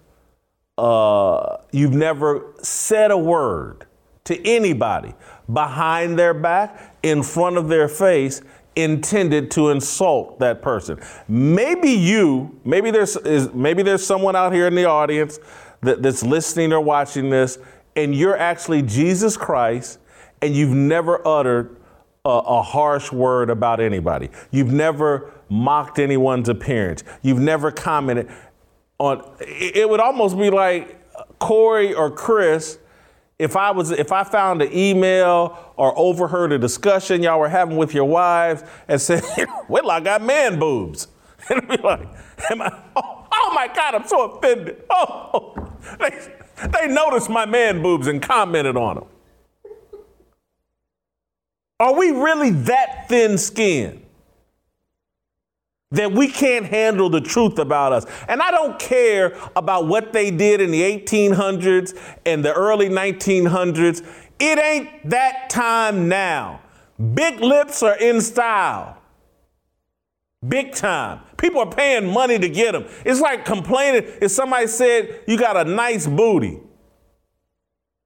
Uh, 0.77 1.57
you've 1.73 1.93
never 1.93 2.53
said 2.61 3.11
a 3.11 3.17
word 3.17 3.85
to 4.23 4.47
anybody 4.47 5.13
behind 5.51 6.17
their 6.17 6.33
back, 6.33 6.95
in 7.03 7.21
front 7.21 7.57
of 7.57 7.67
their 7.67 7.89
face, 7.89 8.41
intended 8.75 9.51
to 9.51 9.69
insult 9.69 10.39
that 10.39 10.61
person. 10.61 10.99
Maybe 11.27 11.89
you, 11.89 12.59
maybe 12.63 12.91
there's 12.91 13.17
is, 13.17 13.53
maybe 13.53 13.83
there's 13.83 14.05
someone 14.05 14.35
out 14.35 14.53
here 14.53 14.67
in 14.67 14.75
the 14.75 14.85
audience 14.85 15.39
that, 15.81 16.01
that's 16.01 16.23
listening 16.23 16.71
or 16.71 16.79
watching 16.79 17.29
this, 17.29 17.57
and 17.95 18.15
you're 18.15 18.37
actually 18.37 18.81
Jesus 18.81 19.35
Christ, 19.35 19.99
and 20.41 20.55
you've 20.55 20.75
never 20.75 21.25
uttered 21.27 21.75
a, 22.23 22.29
a 22.29 22.61
harsh 22.61 23.11
word 23.11 23.49
about 23.49 23.79
anybody. 23.79 24.29
You've 24.51 24.71
never 24.71 25.33
mocked 25.49 25.99
anyone's 25.99 26.47
appearance. 26.47 27.03
You've 27.21 27.39
never 27.39 27.71
commented 27.71 28.29
on. 28.99 29.35
It 29.41 29.89
would 29.89 29.99
almost 29.99 30.37
be 30.37 30.49
like 30.49 30.97
Corey 31.39 31.93
or 31.93 32.09
Chris 32.09 32.79
if 33.41 33.55
I 33.55 33.71
was 33.71 33.89
if 33.89 34.11
I 34.11 34.23
found 34.23 34.61
an 34.61 34.69
email 34.71 35.73
or 35.75 35.97
overheard 35.97 36.51
a 36.51 36.59
discussion 36.59 37.23
y'all 37.23 37.39
were 37.39 37.49
having 37.49 37.75
with 37.75 37.91
your 37.91 38.05
wives 38.05 38.63
and 38.87 39.01
said, 39.01 39.23
"Well, 39.67 39.89
I 39.89 39.99
got 39.99 40.21
man 40.21 40.59
boobs," 40.59 41.07
and 41.49 41.67
be 41.67 41.77
like, 41.77 42.07
"Am 42.51 42.61
I? 42.61 42.71
Oh, 42.95 43.27
oh, 43.33 43.51
my 43.55 43.67
God, 43.67 43.95
I'm 43.95 44.07
so 44.07 44.31
offended." 44.31 44.83
Oh, 44.91 45.55
they 45.99 46.11
they 46.69 46.87
noticed 46.87 47.29
my 47.29 47.47
man 47.47 47.81
boobs 47.81 48.05
and 48.05 48.21
commented 48.21 48.77
on 48.77 48.95
them. 48.97 49.05
Are 51.79 51.95
we 51.95 52.11
really 52.11 52.51
that 52.51 53.09
thin-skinned? 53.09 54.05
That 55.91 56.11
we 56.11 56.27
can't 56.27 56.65
handle 56.65 57.09
the 57.09 57.21
truth 57.21 57.59
about 57.59 57.93
us. 57.93 58.05
And 58.27 58.41
I 58.41 58.51
don't 58.51 58.79
care 58.79 59.37
about 59.55 59.87
what 59.87 60.13
they 60.13 60.31
did 60.31 60.61
in 60.61 60.71
the 60.71 60.81
1800s 60.81 61.97
and 62.25 62.43
the 62.43 62.53
early 62.53 62.89
1900s. 62.89 64.05
It 64.39 64.57
ain't 64.57 65.09
that 65.09 65.49
time 65.49 66.07
now. 66.07 66.61
Big 67.13 67.39
lips 67.39 67.83
are 67.83 67.97
in 67.97 68.21
style. 68.21 68.97
Big 70.47 70.73
time. 70.73 71.19
People 71.37 71.61
are 71.61 71.69
paying 71.69 72.11
money 72.11 72.39
to 72.39 72.49
get 72.49 72.71
them. 72.71 72.85
It's 73.05 73.19
like 73.19 73.45
complaining 73.45 74.09
if 74.21 74.31
somebody 74.31 74.67
said 74.67 75.21
you 75.27 75.37
got 75.37 75.55
a 75.55 75.69
nice 75.69 76.07
booty. 76.07 76.59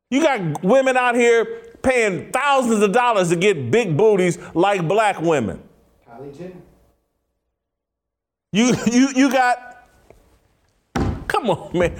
You 0.09 0.21
got 0.21 0.63
women 0.63 0.97
out 0.97 1.15
here 1.15 1.63
paying 1.81 2.31
thousands 2.31 2.81
of 2.81 2.91
dollars 2.91 3.29
to 3.29 3.35
get 3.35 3.71
big 3.71 3.95
booties 3.95 4.37
like 4.53 4.87
black 4.87 5.21
women. 5.21 5.61
Kylie 6.07 6.37
Jenner. 6.37 6.64
You 8.55 8.73
you 8.89 9.09
you 9.13 9.29
got 9.29 9.85
come 11.27 11.49
on, 11.49 11.77
man. 11.77 11.99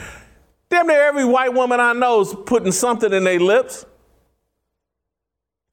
Damn 0.70 0.88
near 0.88 1.02
every 1.02 1.26
white 1.26 1.54
woman 1.54 1.82
I 1.82 1.92
know 1.92 2.22
is 2.22 2.34
putting 2.46 2.72
something 2.72 3.12
in 3.12 3.26
their 3.26 3.42
lips, 3.42 3.86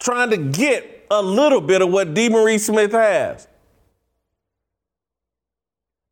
trying 0.00 0.30
to 0.30 0.36
get 0.36 1.06
a 1.08 1.22
little 1.22 1.60
bit 1.60 1.82
of 1.82 1.90
what 1.90 2.14
DeMaurice 2.14 2.66
Smith 2.66 2.90
has. 2.90 3.46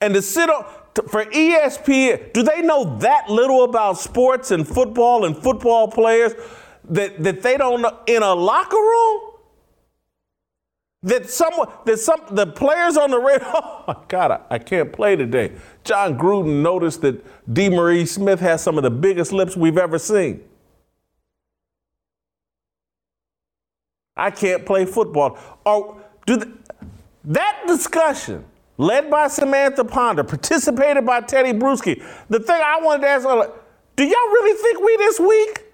And 0.00 0.14
to 0.14 0.22
sit 0.22 0.48
on 0.48 0.64
for 1.08 1.24
ESPN, 1.24 2.32
do 2.32 2.44
they 2.44 2.62
know 2.62 2.96
that 2.98 3.28
little 3.28 3.64
about 3.64 3.98
sports 3.98 4.52
and 4.52 4.66
football 4.66 5.24
and 5.24 5.36
football 5.36 5.88
players 5.88 6.32
that, 6.84 7.20
that 7.24 7.42
they 7.42 7.56
don't 7.56 7.82
know 7.82 7.98
in 8.06 8.22
a 8.22 8.34
locker 8.34 8.76
room? 8.76 9.29
That 11.02 11.30
someone 11.30 11.68
that 11.86 11.98
some 11.98 12.20
the 12.30 12.46
players 12.46 12.98
on 12.98 13.10
the 13.10 13.18
radio, 13.18 13.46
oh 13.54 13.84
my 13.88 13.96
God, 14.08 14.30
I, 14.32 14.40
I 14.50 14.58
can't 14.58 14.92
play 14.92 15.16
today. 15.16 15.52
Jon 15.82 16.18
Gruden 16.18 16.62
noticed 16.62 17.00
that 17.02 17.24
DeMaurice 17.50 18.08
Smith 18.08 18.40
has 18.40 18.62
some 18.62 18.76
of 18.76 18.82
the 18.82 18.90
biggest 18.90 19.32
lips 19.32 19.56
we've 19.56 19.78
ever 19.78 19.98
seen. 19.98 20.42
I 24.14 24.30
can't 24.30 24.66
play 24.66 24.84
football. 24.84 25.38
Or 25.64 26.02
do 26.26 26.36
the, 26.36 26.52
that 27.24 27.62
discussion 27.66 28.44
led 28.76 29.10
by 29.10 29.28
Samantha 29.28 29.84
Ponder, 29.84 30.24
participated 30.24 31.06
by 31.06 31.22
Teddy 31.22 31.58
Bruschi. 31.58 32.04
The 32.28 32.40
thing 32.40 32.60
I 32.62 32.80
wanted 32.82 33.02
to 33.02 33.08
ask, 33.08 33.26
uh, 33.26 33.48
do 33.96 34.04
y'all 34.04 34.12
really 34.12 34.62
think 34.62 34.80
we 34.80 34.96
this 34.98 35.20
week? 35.20 35.64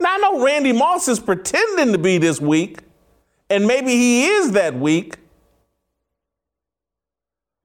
Now 0.00 0.14
I 0.14 0.18
know 0.18 0.44
Randy 0.44 0.72
Moss 0.72 1.08
is 1.08 1.18
pretending 1.20 1.92
to 1.92 1.98
be 1.98 2.18
this 2.18 2.40
weak, 2.40 2.80
and 3.50 3.66
maybe 3.66 3.90
he 3.90 4.26
is 4.26 4.52
that 4.52 4.74
weak. 4.78 5.16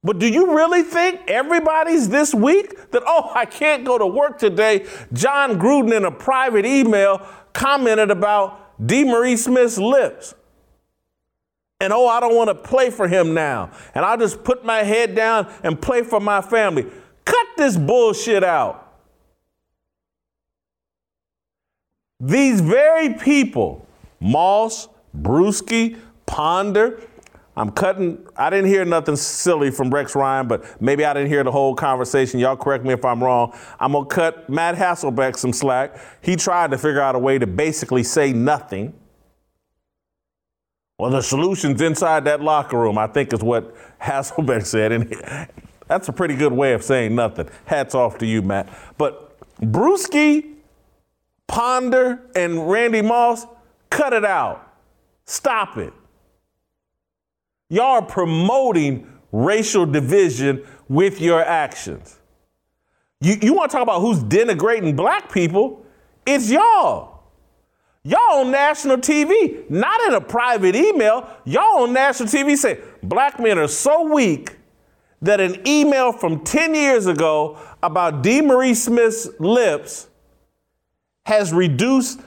But 0.04 0.18
do 0.18 0.28
you 0.28 0.56
really 0.56 0.82
think 0.82 1.22
everybody's 1.28 2.10
this 2.10 2.34
weak? 2.34 2.92
That, 2.92 3.04
oh, 3.06 3.32
I 3.36 3.46
can't 3.46 3.86
go 3.86 4.00
to 4.00 4.08
work 4.08 4.40
today. 4.40 4.88
Jon 5.14 5.60
Gruden 5.60 5.96
in 5.96 6.06
a 6.06 6.12
private 6.12 6.66
email 6.66 7.26
commented 7.54 8.10
about 8.10 8.80
DeMaurice 8.82 9.40
Smith's 9.40 9.78
lips 9.78 10.34
and 11.82 11.92
oh, 11.92 12.08
I 12.08 12.20
don't 12.20 12.36
want 12.36 12.50
to 12.50 12.56
play 12.56 12.92
for 12.92 13.08
him 13.08 13.34
now. 13.34 13.72
And 13.96 14.06
I'll 14.06 14.18
just 14.18 14.44
put 14.44 14.64
my 14.64 14.84
head 14.84 15.16
down 15.16 15.52
and 15.64 15.82
play 15.82 16.04
for 16.04 16.20
my 16.20 16.40
family. 16.40 16.86
Cut 17.26 17.48
this 17.58 17.76
bullshit 17.76 18.44
out. 18.44 18.88
These 22.20 22.62
very 22.62 23.16
people, 23.16 23.88
Moss, 24.20 24.88
Bruschi, 25.16 25.98
Ponder, 26.26 27.02
I'm 27.58 27.70
cutting, 27.72 28.26
I 28.38 28.50
didn't 28.50 28.70
hear 28.70 28.86
nothing 28.86 29.18
silly 29.18 29.72
from 29.72 29.90
Rex 29.90 30.16
Ryan, 30.16 30.48
but 30.48 30.82
maybe 30.82 31.04
I 31.04 31.14
didn't 31.14 31.28
hear 31.28 31.44
the 31.44 31.52
whole 31.52 31.76
conversation. 31.76 32.40
Y'all 32.40 32.56
correct 32.56 32.86
me 32.86 32.94
if 32.94 33.04
I'm 33.04 33.22
wrong. 33.22 33.58
I'm 33.80 33.92
to 33.92 34.06
cut 34.06 34.50
Matt 34.50 34.76
Hasselbeck 34.76 35.38
some 35.38 35.52
slack. 35.52 36.00
He 36.22 36.38
tried 36.38 36.72
to 36.72 36.78
figure 36.78 37.02
out 37.02 37.16
a 37.16 37.20
way 37.20 37.38
to 37.38 37.48
basically 37.48 38.04
say 38.04 38.32
nothing. 38.32 38.94
Well, 40.98 41.12
the 41.12 41.22
solution's 41.22 41.82
inside 41.82 42.24
that 42.26 42.42
locker 42.42 42.78
room, 42.80 42.98
I 42.98 43.08
think 43.08 43.34
is 43.34 43.44
what 43.44 43.76
Hasselbeck 44.00 44.66
said. 44.66 44.94
And 44.94 45.48
that's 45.88 46.08
a 46.08 46.14
pretty 46.14 46.36
good 46.36 46.54
way 46.54 46.72
of 46.74 46.84
saying 46.84 47.14
nothing. 47.16 47.50
Hats 47.66 47.96
off 47.96 48.18
to 48.20 48.26
you, 48.26 48.42
Matt. 48.42 48.70
But 48.98 49.38
Bruschi, 49.60 50.54
Ponder, 51.48 52.22
and 52.34 52.70
Randy 52.70 53.02
Moss, 53.02 53.46
cut 53.90 54.14
it 54.14 54.24
out. 54.24 54.71
Stop 55.32 55.78
it. 55.78 55.94
Y'all 57.70 57.86
are 57.86 58.02
promoting 58.02 59.08
racial 59.32 59.86
division 59.86 60.62
with 60.90 61.22
your 61.22 61.42
actions. 61.42 62.20
You, 63.22 63.38
you 63.42 63.54
want 63.54 63.72
to 63.72 63.78
talk 63.78 63.84
about 63.84 64.02
who's 64.02 64.20
denigrating 64.20 64.94
black 64.94 65.32
people? 65.32 65.86
It's 66.26 66.52
y'all. 66.52 67.24
Y'all 68.04 68.42
on 68.42 68.52
national 68.52 68.98
TV, 68.98 69.70
not 69.70 70.02
in 70.02 70.16
a 70.16 70.20
private 70.20 70.76
email. 70.76 71.30
Y'all 71.46 71.84
on 71.84 71.94
national 71.94 72.28
TV 72.28 72.58
say 72.58 72.82
black 73.02 73.40
men 73.40 73.58
are 73.58 73.70
so 73.70 74.14
weak 74.14 74.58
that 75.22 75.40
an 75.40 75.66
email 75.66 76.12
from 76.12 76.44
10 76.44 76.76
years 76.76 77.08
ago 77.08 77.58
about 77.82 78.22
DeMaurice 78.22 78.76
Smith's 78.76 79.30
lips 79.40 80.10
has 81.26 81.54
reduced 81.54 82.20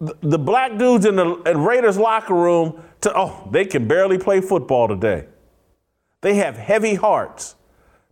the 0.00 0.38
black 0.38 0.78
dudes 0.78 1.04
in 1.04 1.16
the 1.16 1.26
Raiders 1.54 1.98
locker 1.98 2.34
room 2.34 2.82
to, 3.02 3.12
oh, 3.14 3.48
they 3.50 3.64
can 3.64 3.86
barely 3.86 4.18
play 4.18 4.40
football 4.40 4.88
today. 4.88 5.26
They 6.22 6.34
have 6.36 6.56
heavy 6.56 6.94
hearts 6.94 7.54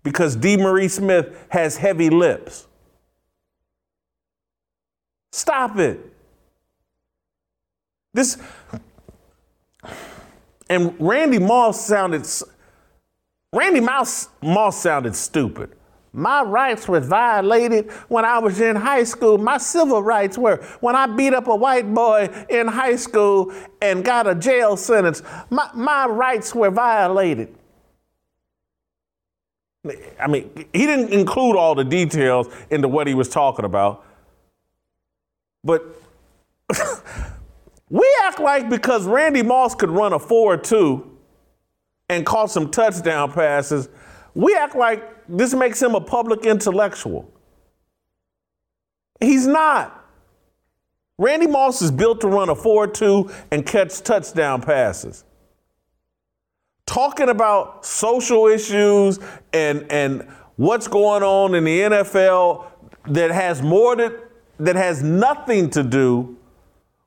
because 0.03 0.37
DeMaurice 0.37 0.93
Smith 0.93 1.47
has 1.51 1.77
heavy 1.77 2.11
lips. 2.11 2.67
Stop 5.33 5.79
it. 5.79 6.01
This 8.15 8.39
and 10.71 10.95
Randy 10.99 11.39
Moss 11.39 11.87
sounded 11.87 12.27
Randy 13.53 13.81
Moss, 13.81 14.29
Moss 14.43 14.83
sounded 14.83 15.15
stupid. 15.15 15.75
My 16.13 16.43
rights 16.43 16.89
were 16.89 17.01
violated 17.01 17.91
when 18.09 18.25
I 18.25 18.39
was 18.39 18.61
in 18.61 18.77
high 18.77 19.05
school. 19.05 19.39
My 19.39 19.59
civil 19.59 20.03
rights 20.03 20.39
were 20.39 20.57
when 20.81 20.97
I 20.97 21.07
beat 21.07 21.35
up 21.35 21.49
a 21.49 21.55
white 21.55 21.93
boy 21.93 22.29
in 22.49 22.67
high 22.67 22.97
school 22.97 23.53
and 23.83 24.05
got 24.05 24.27
a 24.27 24.35
jail 24.35 24.77
sentence. 24.77 25.23
My, 25.51 25.71
my 25.75 26.07
rights 26.07 26.55
were 26.55 26.71
violated. 26.71 27.55
I 30.21 30.27
mean, 30.27 30.51
he 30.73 30.87
didn't 30.87 31.13
include 31.13 31.57
all 31.57 31.75
the 31.75 31.85
details 31.85 32.49
into 32.71 32.89
what 32.89 33.07
he 33.07 33.15
was 33.15 33.29
talking 33.29 33.65
about. 33.65 34.05
But 35.65 35.85
We 37.91 38.07
act 38.23 38.39
like 38.39 38.69
because 38.69 39.07
Randy 39.07 39.43
Moss 39.43 39.75
could 39.75 39.91
run 39.91 40.13
a 40.13 40.19
4 40.19 40.59
2 40.59 41.19
and 42.11 42.25
caught 42.25 42.51
some 42.51 42.71
touchdown 42.71 43.33
passes, 43.33 43.89
we 44.35 44.55
act 44.55 44.77
like 44.77 45.18
this 45.29 45.55
makes 45.55 45.81
him 45.81 45.95
a 45.95 46.01
public 46.01 46.45
intellectual. 46.45 47.31
He's 49.21 49.47
not. 49.47 49.95
Randy 51.19 51.49
Moss 51.49 51.83
is 51.83 51.91
built 51.91 52.21
to 52.21 52.29
run 52.29 52.49
a 52.49 52.55
4 52.55 52.87
2 52.87 53.31
and 53.51 53.67
catch 53.67 54.01
touchdown 54.03 54.63
passes. 54.63 55.25
Talking 56.87 57.29
about 57.29 57.85
social 57.85 58.47
issues 58.47 59.19
and, 59.53 59.85
and 59.91 60.23
what's 60.57 60.89
going 60.89 61.23
on 61.23 61.55
in 61.55 61.65
the 61.65 61.81
NFL 61.81 62.67
that 63.09 63.31
has 63.31 63.61
more 63.61 63.97
to, 63.97 64.21
that 64.61 64.77
has 64.77 65.03
nothing 65.03 65.71
to 65.71 65.83
do 65.83 66.37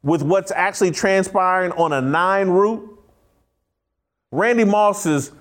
with 0.03 0.21
what's 0.21 0.51
actually 0.51 0.91
transpiring 0.91 1.71
on 1.73 1.93
a 1.93 2.01
nine 2.01 2.49
route, 2.49 2.88
Randy 4.31 4.63
Moss 4.63 5.05
is 5.05 5.31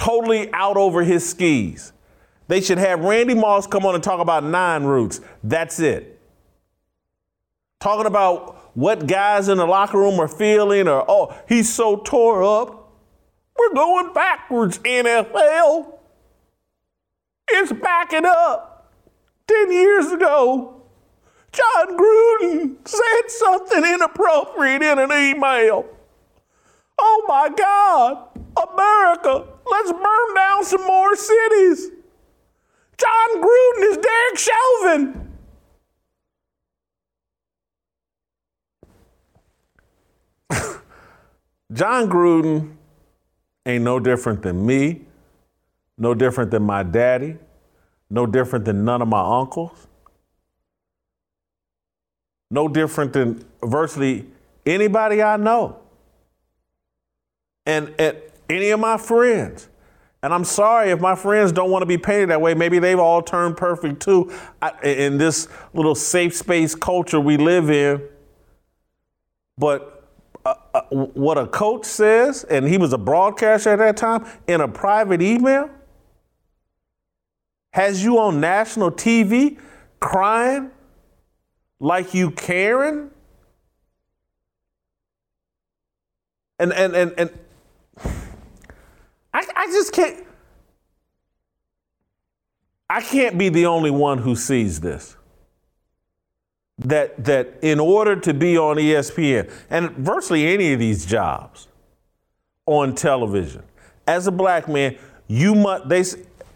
totally 0.00 0.50
out 0.54 0.78
over 0.78 1.04
his 1.04 1.28
skis. 1.28 1.92
They 2.48 2.62
should 2.62 2.78
have 2.78 3.00
Randy 3.00 3.34
Moss 3.34 3.66
come 3.66 3.84
on 3.84 3.94
and 3.94 4.02
talk 4.02 4.18
about 4.18 4.42
nine 4.42 4.84
routes. 4.84 5.20
That's 5.44 5.78
it. 5.78 6.18
Talking 7.80 8.06
about 8.06 8.76
what 8.76 9.06
guys 9.06 9.48
in 9.48 9.58
the 9.58 9.66
locker 9.66 9.98
room 9.98 10.18
are 10.18 10.26
feeling, 10.26 10.88
or, 10.88 11.04
oh, 11.06 11.36
he's 11.46 11.72
so 11.72 11.96
tore 11.96 12.42
up. 12.42 12.92
We're 13.58 13.74
going 13.74 14.14
backwards, 14.14 14.78
NFL. 14.78 15.92
It's 17.48 17.72
backing 17.72 18.24
up. 18.24 18.92
10 19.48 19.70
years 19.70 20.12
ago, 20.12 20.82
Jon 21.52 21.98
Gruden 21.98 22.88
said 22.88 23.28
something 23.28 23.84
inappropriate 23.84 24.82
in 24.82 24.98
an 24.98 25.12
email. 25.12 25.84
Oh 26.98 27.24
my 27.28 27.50
God, 27.50 28.28
America, 28.56 29.46
let's 29.70 29.92
burn 29.92 30.34
down 30.34 30.64
some 30.64 30.86
more 30.86 31.14
cities. 31.16 31.90
Jon 32.98 33.42
Gruden 33.42 33.90
is 33.90 33.98
Derek 33.98 34.38
Chauvin. 34.38 35.28
Jon 41.72 42.10
Gruden 42.10 42.76
ain't 43.64 43.84
no 43.84 43.98
different 43.98 44.42
than 44.42 44.66
me, 44.66 45.02
no 45.96 46.14
different 46.14 46.50
than 46.50 46.62
my 46.62 46.82
daddy, 46.82 47.36
no 48.10 48.26
different 48.26 48.64
than 48.64 48.84
none 48.84 49.00
of 49.00 49.08
my 49.08 49.40
uncles 49.40 49.86
no 52.50 52.68
different 52.68 53.12
than 53.12 53.44
virtually 53.62 54.26
anybody 54.66 55.22
I 55.22 55.36
know. 55.36 55.78
And, 57.64 57.94
and 57.98 58.16
any 58.50 58.70
of 58.70 58.80
my 58.80 58.96
friends. 58.96 59.68
And 60.22 60.34
I'm 60.34 60.44
sorry 60.44 60.90
if 60.90 61.00
my 61.00 61.14
friends 61.14 61.50
don't 61.50 61.70
want 61.70 61.82
to 61.82 61.86
be 61.86 61.96
painted 61.96 62.28
that 62.30 62.40
way. 62.40 62.52
Maybe 62.52 62.78
they've 62.78 62.98
all 62.98 63.22
turned 63.22 63.56
perfect 63.56 64.02
too 64.02 64.32
I, 64.60 64.72
in 64.82 65.16
this 65.16 65.48
little 65.72 65.94
safe 65.94 66.36
space 66.36 66.74
culture 66.74 67.18
we 67.18 67.38
live 67.38 67.70
in. 67.70 68.02
But 69.56 70.08
uh, 70.44 70.54
uh, 70.74 70.82
what 70.90 71.38
a 71.38 71.46
coach 71.46 71.86
says, 71.86 72.44
and 72.44 72.66
he 72.66 72.76
was 72.76 72.92
a 72.92 72.98
broadcaster 72.98 73.70
at 73.70 73.78
that 73.78 73.96
time, 73.96 74.26
in 74.46 74.60
a 74.60 74.68
private 74.68 75.22
email, 75.22 75.70
has 77.72 78.02
you 78.02 78.18
on 78.18 78.40
national 78.40 78.90
TV 78.90 79.58
crying 80.00 80.70
like 81.78 82.14
you 82.14 82.30
Karen? 82.30 83.10
And 86.58 86.72
and 86.74 86.94
and 86.94 87.14
and 87.16 87.30
I, 89.32 89.44
I 89.56 89.66
just 89.66 89.92
can't 89.92 90.26
I 92.90 93.00
can't 93.00 93.38
be 93.38 93.48
the 93.48 93.66
only 93.66 93.92
one 93.92 94.18
who 94.18 94.34
sees 94.34 94.80
this. 94.80 95.16
That 96.78 97.24
that 97.24 97.58
in 97.62 97.78
order 97.78 98.16
to 98.16 98.34
be 98.34 98.58
on 98.58 98.76
ESPN 98.76 99.50
and 99.70 99.90
virtually 99.92 100.52
any 100.52 100.72
of 100.72 100.80
these 100.80 101.06
jobs 101.06 101.68
on 102.66 102.94
television, 102.94 103.62
as 104.06 104.26
a 104.26 104.32
black 104.32 104.68
man, 104.68 104.96
you 105.28 105.54
must 105.54 105.88
they 105.88 106.02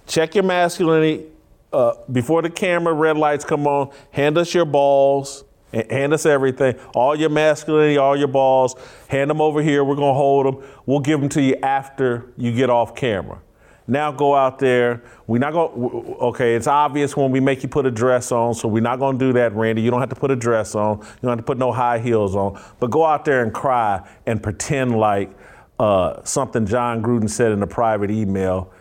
check 0.07 0.35
your 0.35 0.45
masculinity 0.45 1.27
uh, 1.73 1.95
before 2.11 2.43
the 2.43 2.51
camera 2.51 2.93
red 2.93 3.17
lights 3.17 3.45
come 3.45 3.67
on, 3.67 3.93
hand 4.11 4.39
us 4.39 4.55
your 4.55 4.65
balls, 4.65 5.45
hand 5.73 6.13
us 6.13 6.27
everything, 6.27 6.79
all 6.95 7.17
your 7.17 7.31
masculinity, 7.31 7.97
all 7.97 8.17
your 8.17 8.29
balls, 8.29 8.77
hand 9.09 9.31
them 9.31 9.41
over 9.41 9.63
here. 9.63 9.85
We're 9.85 9.97
gonna 9.97 10.15
hold 10.15 10.47
them. 10.47 10.69
We'll 10.87 11.01
give 11.01 11.21
them 11.21 11.29
to 11.31 11.43
you 11.43 11.57
after 11.63 12.33
you 12.37 12.53
get 12.55 12.71
off 12.71 12.95
camera. 12.95 13.41
Now 13.87 14.13
go 14.13 14.35
out 14.35 14.59
there. 14.59 15.03
We're 15.27 15.39
not 15.39 15.53
going. 15.53 15.75
To, 15.75 16.15
okay, 16.17 16.55
it's 16.55 16.67
obvious 16.67 17.17
when 17.17 17.31
we 17.31 17.41
make 17.41 17.63
you 17.63 17.69
put 17.69 17.85
a 17.85 17.91
dress 17.91 18.33
on, 18.33 18.55
so 18.55 18.67
we're 18.67 18.81
not 18.81 18.99
going 18.99 19.19
to 19.19 19.27
do 19.27 19.33
that, 19.35 19.53
Randy. 19.55 19.83
You 19.83 19.91
don't 19.91 20.01
have 20.01 20.09
to 20.09 20.17
put 20.17 20.31
a 20.31 20.37
dress 20.37 20.75
on. 20.75 20.99
You 21.01 21.07
don't 21.23 21.33
have 21.33 21.39
to 21.39 21.45
put 21.45 21.59
no 21.59 21.71
high 21.71 21.99
heels 21.99 22.35
on. 22.35 22.59
But 22.81 22.91
go 22.91 23.05
out 23.05 23.27
there 23.27 23.43
and 23.43 23.53
cry 23.53 24.09
and 24.25 24.43
pretend 24.43 24.97
like 24.97 25.37
uh, 25.79 26.23
something 26.25 26.65
Jon 26.65 27.03
Gruden 27.03 27.29
said 27.29 27.53
in 27.53 27.63
a 27.63 27.67
private 27.67 28.11
email 28.11 28.73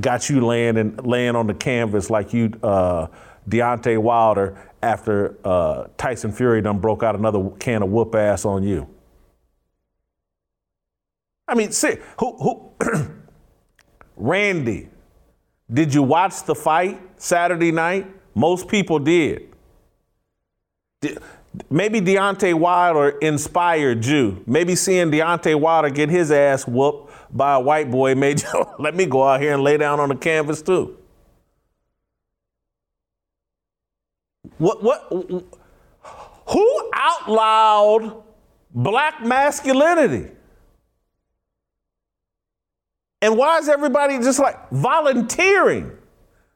got 0.00 0.30
you 0.30 0.44
laying 0.44 0.78
and 0.78 1.06
laying 1.06 1.36
on 1.36 1.46
the 1.46 1.54
canvas 1.54 2.08
like 2.08 2.32
you 2.32 2.50
uh, 2.62 3.06
Deontay 3.48 3.98
Wilder 3.98 4.56
after 4.82 5.36
uh, 5.44 5.86
Tyson 5.96 6.32
Fury 6.32 6.62
done 6.62 6.78
broke 6.78 7.02
out 7.02 7.14
another 7.14 7.50
can 7.58 7.82
of 7.82 7.90
whoop 7.90 8.14
ass 8.14 8.44
on 8.44 8.62
you. 8.62 8.88
I 11.48 11.54
mean, 11.54 11.72
see, 11.72 11.96
who 12.18 12.36
who 12.36 12.70
Randy, 14.16 14.88
did 15.72 15.94
you 15.94 16.02
watch 16.02 16.44
the 16.44 16.54
fight 16.54 17.00
Saturday 17.16 17.72
night? 17.72 18.06
Most 18.34 18.68
people 18.68 18.98
did. 18.98 19.54
did 21.00 21.18
maybe 21.70 22.00
Deontay 22.00 22.54
Wilder 22.54 23.10
inspired 23.18 24.04
you. 24.04 24.42
Maybe 24.46 24.74
seeing 24.74 25.10
Deontay 25.10 25.58
Wilder 25.58 25.90
get 25.90 26.10
his 26.10 26.30
ass 26.30 26.66
whooped 26.66 27.12
by 27.30 27.54
a 27.54 27.60
white 27.60 27.90
boy 27.90 28.14
made 28.14 28.42
you 28.54 28.66
let 28.78 28.94
me 28.94 29.06
go 29.06 29.24
out 29.24 29.40
here 29.40 29.54
and 29.54 29.62
lay 29.62 29.76
down 29.76 30.00
on 30.00 30.08
the 30.08 30.16
canvas 30.16 30.62
too. 30.62 30.96
What 34.58 34.82
what 34.82 35.08
who 36.48 36.90
outlawed 36.94 38.22
black 38.72 39.24
masculinity? 39.24 40.32
And 43.22 43.36
why 43.36 43.58
is 43.58 43.68
everybody 43.68 44.18
just 44.18 44.38
like 44.38 44.70
volunteering? 44.70 45.90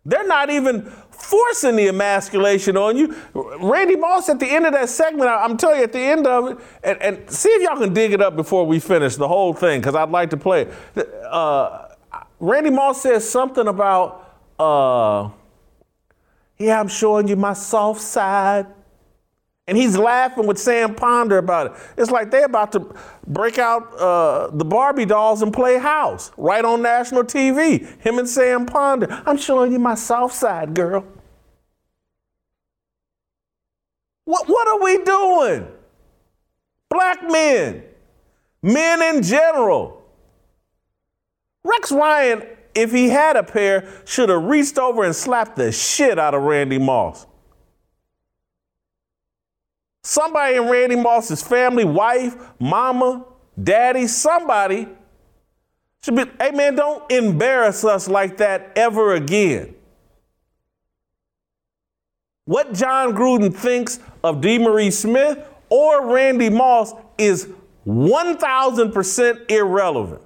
They're 0.04 0.26
not 0.26 0.50
even 0.50 0.90
forcing 1.10 1.76
the 1.76 1.88
emasculation 1.88 2.76
on 2.76 2.96
you. 2.96 3.14
Randy 3.34 3.96
Moss 3.96 4.28
at 4.28 4.40
the 4.40 4.46
end 4.46 4.66
of 4.66 4.72
that 4.72 4.88
segment, 4.88 5.28
I'm 5.28 5.56
telling 5.56 5.78
you 5.78 5.84
at 5.84 5.92
the 5.92 5.98
end 5.98 6.26
of 6.26 6.50
it, 6.50 6.58
and, 6.82 7.02
and 7.02 7.30
see 7.30 7.50
if 7.50 7.62
y'all 7.62 7.78
can 7.78 7.92
dig 7.92 8.12
it 8.12 8.22
up 8.22 8.34
before 8.34 8.64
we 8.66 8.78
finish 8.78 9.16
the 9.16 9.28
whole 9.28 9.52
thing, 9.52 9.80
because 9.80 9.94
I'd 9.94 10.10
like 10.10 10.30
to 10.30 10.38
play 10.38 10.62
it. 10.62 11.14
Uh, 11.24 11.88
Randy 12.38 12.70
Moss 12.70 13.02
says 13.02 13.28
something 13.28 13.66
about, 13.66 14.38
uh, 14.58 15.28
yeah, 16.60 16.78
I'm 16.78 16.88
showing 16.88 17.26
you 17.26 17.36
my 17.36 17.54
soft 17.54 18.02
side. 18.02 18.66
And 19.66 19.78
he's 19.78 19.96
laughing 19.96 20.46
with 20.46 20.58
Sam 20.58 20.94
Ponder 20.94 21.38
about 21.38 21.68
it. 21.68 21.72
It's 21.96 22.10
like 22.10 22.30
they're 22.30 22.44
about 22.44 22.72
to 22.72 22.94
break 23.26 23.58
out 23.58 23.94
uh, 23.98 24.50
the 24.52 24.64
Barbie 24.64 25.06
dolls 25.06 25.42
and 25.42 25.52
play 25.52 25.78
house 25.78 26.32
right 26.36 26.64
on 26.64 26.82
national 26.82 27.24
TV. 27.24 27.86
Him 28.02 28.18
and 28.18 28.28
Sam 28.28 28.66
Ponder. 28.66 29.22
I'm 29.24 29.38
showing 29.38 29.72
you 29.72 29.78
my 29.78 29.94
soft 29.94 30.34
side, 30.34 30.74
girl. 30.74 31.06
What, 34.24 34.48
what 34.48 34.68
are 34.68 34.82
we 34.82 35.02
doing? 35.02 35.68
Black 36.90 37.22
men, 37.30 37.84
men 38.62 39.16
in 39.16 39.22
general. 39.22 40.02
Rex 41.64 41.92
Ryan, 41.92 42.42
if 42.80 42.92
he 42.92 43.08
had 43.08 43.36
a 43.36 43.42
pair, 43.42 43.88
should 44.04 44.28
have 44.28 44.42
reached 44.44 44.78
over 44.78 45.04
and 45.04 45.14
slapped 45.14 45.56
the 45.56 45.70
shit 45.72 46.18
out 46.18 46.34
of 46.34 46.42
Randy 46.42 46.78
Moss. 46.78 47.26
Somebody 50.02 50.56
in 50.56 50.68
Randy 50.68 50.96
Moss's 50.96 51.42
family, 51.42 51.84
wife, 51.84 52.34
mama, 52.58 53.24
daddy, 53.62 54.06
somebody 54.06 54.88
should 56.02 56.16
be, 56.16 56.24
hey 56.40 56.50
man, 56.52 56.74
don't 56.74 57.10
embarrass 57.12 57.84
us 57.84 58.08
like 58.08 58.38
that 58.38 58.72
ever 58.76 59.14
again. 59.14 59.74
What 62.46 62.72
Jon 62.72 63.14
Gruden 63.14 63.54
thinks 63.54 64.00
of 64.24 64.36
DeMaurice 64.36 64.94
Smith 64.94 65.38
or 65.68 66.12
Randy 66.12 66.48
Moss 66.48 66.94
is 67.18 67.48
1000% 67.86 69.50
irrelevant. 69.50 70.22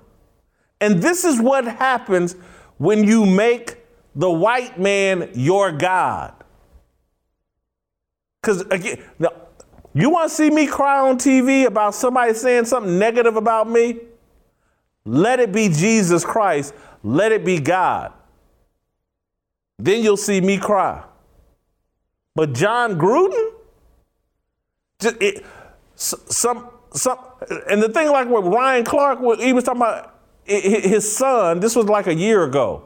And 0.84 1.00
this 1.00 1.24
is 1.24 1.40
what 1.40 1.64
happens 1.64 2.36
when 2.76 3.04
you 3.04 3.24
make 3.24 3.78
the 4.14 4.30
white 4.30 4.78
man 4.78 5.30
your 5.32 5.72
God. 5.72 6.34
Because 8.42 8.60
again, 8.70 9.02
now, 9.18 9.30
you 9.94 10.10
want 10.10 10.28
to 10.28 10.34
see 10.34 10.50
me 10.50 10.66
cry 10.66 11.08
on 11.08 11.16
TV 11.16 11.64
about 11.64 11.94
somebody 11.94 12.34
saying 12.34 12.66
something 12.66 12.98
negative 12.98 13.36
about 13.36 13.66
me? 13.66 13.98
Let 15.06 15.40
it 15.40 15.52
be 15.52 15.70
Jesus 15.70 16.22
Christ. 16.22 16.74
Let 17.02 17.32
it 17.32 17.46
be 17.46 17.60
God. 17.60 18.12
Then 19.78 20.02
you'll 20.02 20.18
see 20.18 20.42
me 20.42 20.58
cry. 20.58 21.02
But 22.34 22.52
Jon 22.52 22.98
Gruden, 22.98 23.52
just 25.00 25.16
it, 25.18 25.46
some 25.94 26.68
some, 26.94 27.18
and 27.70 27.82
the 27.82 27.88
thing 27.88 28.10
like 28.10 28.28
with 28.28 28.44
Ryan 28.44 28.84
Clark, 28.84 29.18
he 29.40 29.52
was 29.54 29.64
talking 29.64 29.80
about 29.80 30.13
his 30.44 31.16
son. 31.16 31.60
This 31.60 31.74
was 31.74 31.86
like 31.86 32.06
a 32.06 32.14
year 32.14 32.44
ago 32.44 32.84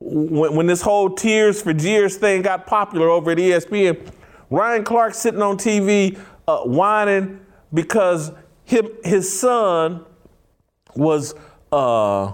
when, 0.00 0.54
when 0.54 0.66
this 0.66 0.82
whole 0.82 1.10
Tears 1.10 1.60
for 1.60 1.72
Jeers 1.72 2.16
thing 2.16 2.42
got 2.42 2.66
popular 2.66 3.08
over 3.08 3.32
at 3.32 3.38
ESPN. 3.38 4.10
Ryan 4.50 4.84
Clark 4.84 5.14
sitting 5.14 5.42
on 5.42 5.56
TV 5.56 6.18
uh, 6.46 6.60
whining 6.60 7.40
because 7.74 8.32
him, 8.64 8.88
his 9.04 9.38
son 9.38 10.04
was 10.94 11.34
uh, 11.70 12.32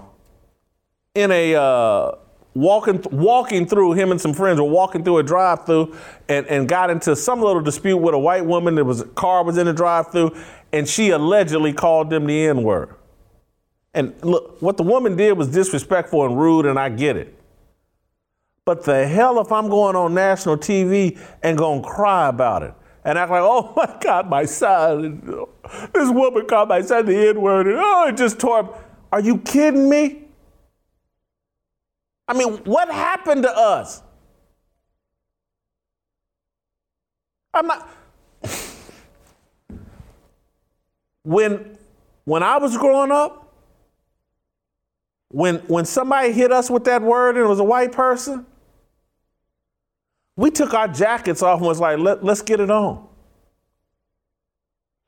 in 1.13 1.31
a 1.31 1.55
uh, 1.55 2.11
walking 2.53 3.03
walking 3.11 3.65
through 3.65 3.93
him 3.93 4.11
and 4.11 4.19
some 4.19 4.33
friends 4.33 4.59
were 4.59 4.67
walking 4.67 5.03
through 5.03 5.17
a 5.17 5.23
drive-through 5.23 5.95
and, 6.29 6.45
and 6.47 6.69
got 6.69 6.89
into 6.89 7.15
some 7.15 7.41
little 7.41 7.61
dispute 7.61 7.97
with 7.97 8.13
a 8.13 8.19
white 8.19 8.45
woman. 8.45 8.75
There 8.75 8.85
was 8.85 9.01
a 9.01 9.05
car 9.05 9.43
was 9.43 9.57
in 9.57 9.65
the 9.65 9.73
drive-through, 9.73 10.35
and 10.71 10.87
she 10.87 11.09
allegedly 11.09 11.73
called 11.73 12.09
them 12.09 12.25
the 12.25 12.47
N-word. 12.47 12.95
And 13.95 14.13
look, 14.23 14.61
what 14.61 14.75
the 14.75 14.83
woman 14.83 15.15
did 15.15 15.37
was 15.37 15.47
disrespectful 15.47 16.25
and 16.25 16.37
rude, 16.37 16.65
and 16.65 16.77
I 16.77 16.89
get 16.89 17.15
it. 17.15 17.33
But 18.65 18.83
the 18.83 19.07
hell 19.07 19.39
if 19.39 19.53
I'm 19.53 19.69
going 19.69 19.95
on 19.95 20.13
national 20.13 20.57
TV 20.57 21.17
and 21.41 21.57
gonna 21.57 21.81
cry 21.81 22.27
about 22.27 22.61
it 22.61 22.73
and 23.05 23.17
act 23.17 23.31
like, 23.31 23.41
oh 23.43 23.71
my 23.73 23.97
God, 24.01 24.29
my 24.29 24.43
son, 24.43 25.21
this 25.93 26.09
woman 26.11 26.45
called 26.45 26.67
my 26.67 26.81
son 26.81 27.05
the 27.05 27.29
N 27.29 27.41
word, 27.41 27.67
and 27.67 27.77
oh, 27.79 28.07
it 28.09 28.17
just 28.17 28.37
tore. 28.37 28.59
Up. 28.59 28.81
Are 29.13 29.21
you 29.21 29.37
kidding 29.37 29.89
me? 29.89 30.23
I 32.27 32.33
mean, 32.33 32.57
what 32.65 32.91
happened 32.91 33.43
to 33.43 33.57
us? 33.57 34.01
I'm 37.53 37.67
not. 37.67 37.89
when 41.23 41.77
when 42.25 42.43
I 42.43 42.57
was 42.57 42.75
growing 42.77 43.11
up, 43.11 43.44
when 45.35 45.57
when 45.67 45.83
somebody 45.83 46.31
hit 46.31 46.53
us 46.53 46.69
with 46.69 46.85
that 46.85 47.01
word 47.01 47.35
and 47.35 47.43
it 47.43 47.47
was 47.49 47.59
a 47.59 47.63
white 47.63 47.91
person, 47.91 48.45
we 50.37 50.49
took 50.49 50.73
our 50.73 50.87
jackets 50.87 51.43
off 51.43 51.59
and 51.59 51.67
was 51.67 51.81
like, 51.81 51.99
Let, 51.99 52.23
let's 52.23 52.41
get 52.41 52.61
it 52.61 52.71
on. 52.71 53.05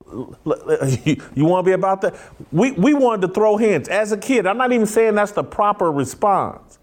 you, 1.05 1.15
you 1.33 1.45
want 1.45 1.63
to 1.63 1.69
be 1.69 1.71
about 1.71 2.01
that? 2.01 2.15
We, 2.51 2.71
we 2.71 2.93
wanted 2.93 3.27
to 3.27 3.33
throw 3.33 3.55
hands 3.55 3.87
as 3.87 4.11
a 4.11 4.17
kid. 4.17 4.45
I'm 4.45 4.57
not 4.57 4.73
even 4.73 4.85
saying 4.85 5.15
that's 5.15 5.31
the 5.31 5.45
proper 5.45 5.93
response, 5.93 6.77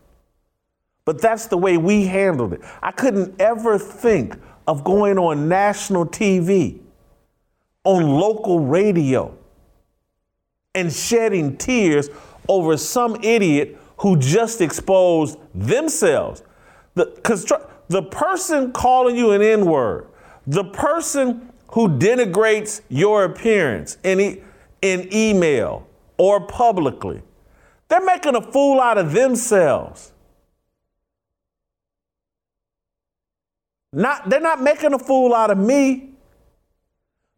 but 1.04 1.20
that's 1.20 1.46
the 1.46 1.59
way 1.59 1.76
we 1.76 2.07
handled 2.07 2.54
it. 2.54 2.62
I 2.83 2.92
couldn't 2.92 3.38
ever 3.38 3.78
think 3.78 4.40
of 4.66 4.85
going 4.85 5.18
on 5.18 5.50
national 5.50 6.07
TV, 6.07 6.80
on 7.85 8.09
local 8.09 8.61
radio, 8.61 9.37
and 10.74 10.90
shedding 10.90 11.59
tears 11.59 12.09
over 12.48 12.76
some 12.76 13.16
idiot 13.22 13.78
who 13.98 14.16
just 14.16 14.61
exposed 14.61 15.38
themselves. 15.54 16.42
The, 16.94 17.07
constru- 17.22 17.68
the 17.88 18.02
person 18.02 18.72
calling 18.72 19.16
you 19.16 19.33
an 19.33 19.42
N 19.42 19.66
word, 19.66 20.09
the 20.46 20.64
person 20.64 21.52
who 21.68 21.88
denigrates 21.88 22.80
your 22.88 23.24
appearance 23.24 23.98
in, 24.02 24.20
e- 24.20 24.42
in 24.83 25.09
email 25.12 25.87
or 26.18 26.46
publicly, 26.46 27.22
they're 27.88 28.04
making 28.04 28.37
a 28.37 28.42
fool 28.42 28.80
out 28.80 28.98
of 28.98 29.12
themselves. 29.12 30.12
Not, 33.92 34.28
they're 34.28 34.40
not 34.40 34.61
making 34.61 34.92
a 34.92 34.98
fool 34.98 35.35
out 35.35 35.50
of 35.50 35.59
me. 35.59 36.13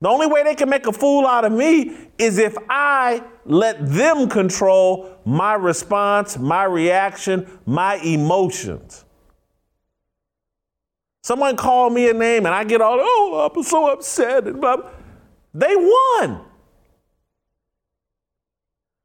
The 0.01 0.09
only 0.09 0.27
way 0.27 0.43
they 0.43 0.55
can 0.55 0.69
make 0.69 0.87
a 0.87 0.93
fool 0.93 1.27
out 1.27 1.45
of 1.45 1.53
me 1.53 1.97
is 2.19 2.39
if 2.39 2.55
I 2.69 3.23
let 3.47 3.87
them 3.87 4.29
control 4.29 5.19
my 5.25 5.55
response, 5.55 6.37
my 6.39 6.65
reaction, 6.65 7.47
my 7.65 7.97
emotions. 7.97 9.05
Someone 11.23 11.57
called 11.57 11.93
me 11.93 12.11
a 12.11 12.15
name 12.15 12.47
and 12.47 12.55
I 12.55 12.65
get 12.65 12.81
all, 12.81 12.99
oh, 13.01 13.51
I'm 13.53 13.63
so 13.63 13.91
upset. 13.91 14.47
And 14.47 14.61
blah, 14.61 14.77
blah. 14.77 14.91
They 15.55 15.75
won. 15.75 16.45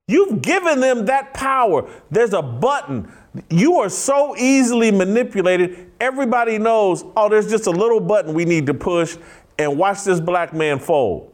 You've 0.08 0.42
given 0.42 0.82
them 0.82 1.06
that 1.06 1.34
power. 1.34 1.90
There's 2.12 2.34
a 2.34 2.42
button. 2.42 3.10
You 3.50 3.78
are 3.78 3.88
so 3.88 4.36
easily 4.36 4.92
manipulated. 4.92 5.90
Everybody 6.02 6.58
knows, 6.58 7.06
oh, 7.16 7.30
there's 7.30 7.50
just 7.50 7.66
a 7.66 7.72
little 7.72 8.02
button 8.02 8.34
we 8.34 8.44
need 8.44 8.66
to 8.66 8.74
push 8.74 9.16
and 9.64 9.78
watch 9.78 10.04
this 10.04 10.20
black 10.20 10.54
man 10.54 10.80
fold. 10.80 11.32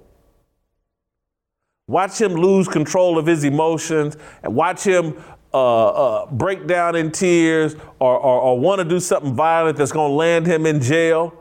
Watch 1.88 2.20
him 2.20 2.34
lose 2.34 2.68
control 2.68 3.18
of 3.18 3.26
his 3.26 3.44
emotions 3.44 4.18
and 4.44 4.54
watch 4.54 4.84
him 4.84 5.18
uh, 5.54 5.88
uh, 5.88 6.26
break 6.32 6.68
down 6.68 6.96
in 6.96 7.12
tears 7.12 7.76
or, 8.00 8.18
or, 8.18 8.42
or 8.42 8.60
want 8.60 8.80
to 8.80 8.86
do 8.86 9.00
something 9.00 9.34
violent 9.34 9.78
that's 9.78 9.94
going 9.94 10.12
to 10.12 10.16
land 10.16 10.46
him 10.46 10.66
in 10.66 10.82
jail. 10.82 11.34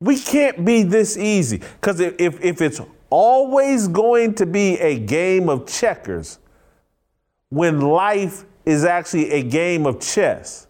We 0.00 0.18
can't 0.18 0.64
be 0.64 0.82
this 0.82 1.16
easy 1.16 1.58
because 1.58 2.00
if, 2.00 2.14
if, 2.18 2.42
if 2.42 2.60
it's 2.60 2.80
always 3.10 3.86
going 3.86 4.34
to 4.34 4.46
be 4.46 4.78
a 4.80 4.98
game 4.98 5.48
of 5.48 5.68
checkers 5.68 6.38
when 7.50 7.82
life 7.82 8.44
is 8.64 8.84
actually 8.84 9.30
a 9.30 9.42
game 9.42 9.86
of 9.86 10.00
chess, 10.00 10.66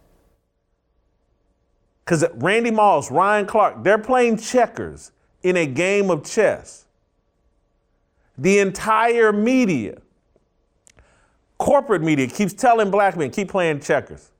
because 2.05 2.25
Randy 2.35 2.71
Moss, 2.71 3.11
Ryan 3.11 3.47
Clark, 3.47 3.85
they're 3.85 3.99
playing 3.99 4.39
checkers 4.39 5.13
in 5.43 5.57
a 5.57 5.67
game 5.67 6.11
of 6.11 6.25
chess. 6.25 6.87
The 8.37 8.59
entire 8.59 9.33
media, 9.33 9.99
corporate 11.59 12.03
media, 12.03 12.27
keeps 12.27 12.53
telling 12.53 12.91
black 12.91 13.17
men, 13.17 13.31
keep 13.31 13.49
playing 13.49 13.81
checkers. 13.81 14.31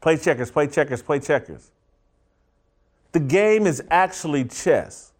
Play 0.00 0.16
checkers, 0.16 0.50
play 0.50 0.66
checkers, 0.66 1.02
play 1.02 1.20
checkers. 1.20 1.70
The 3.12 3.20
game 3.20 3.66
is 3.66 3.82
actually 3.90 4.44
chess. 4.44 5.12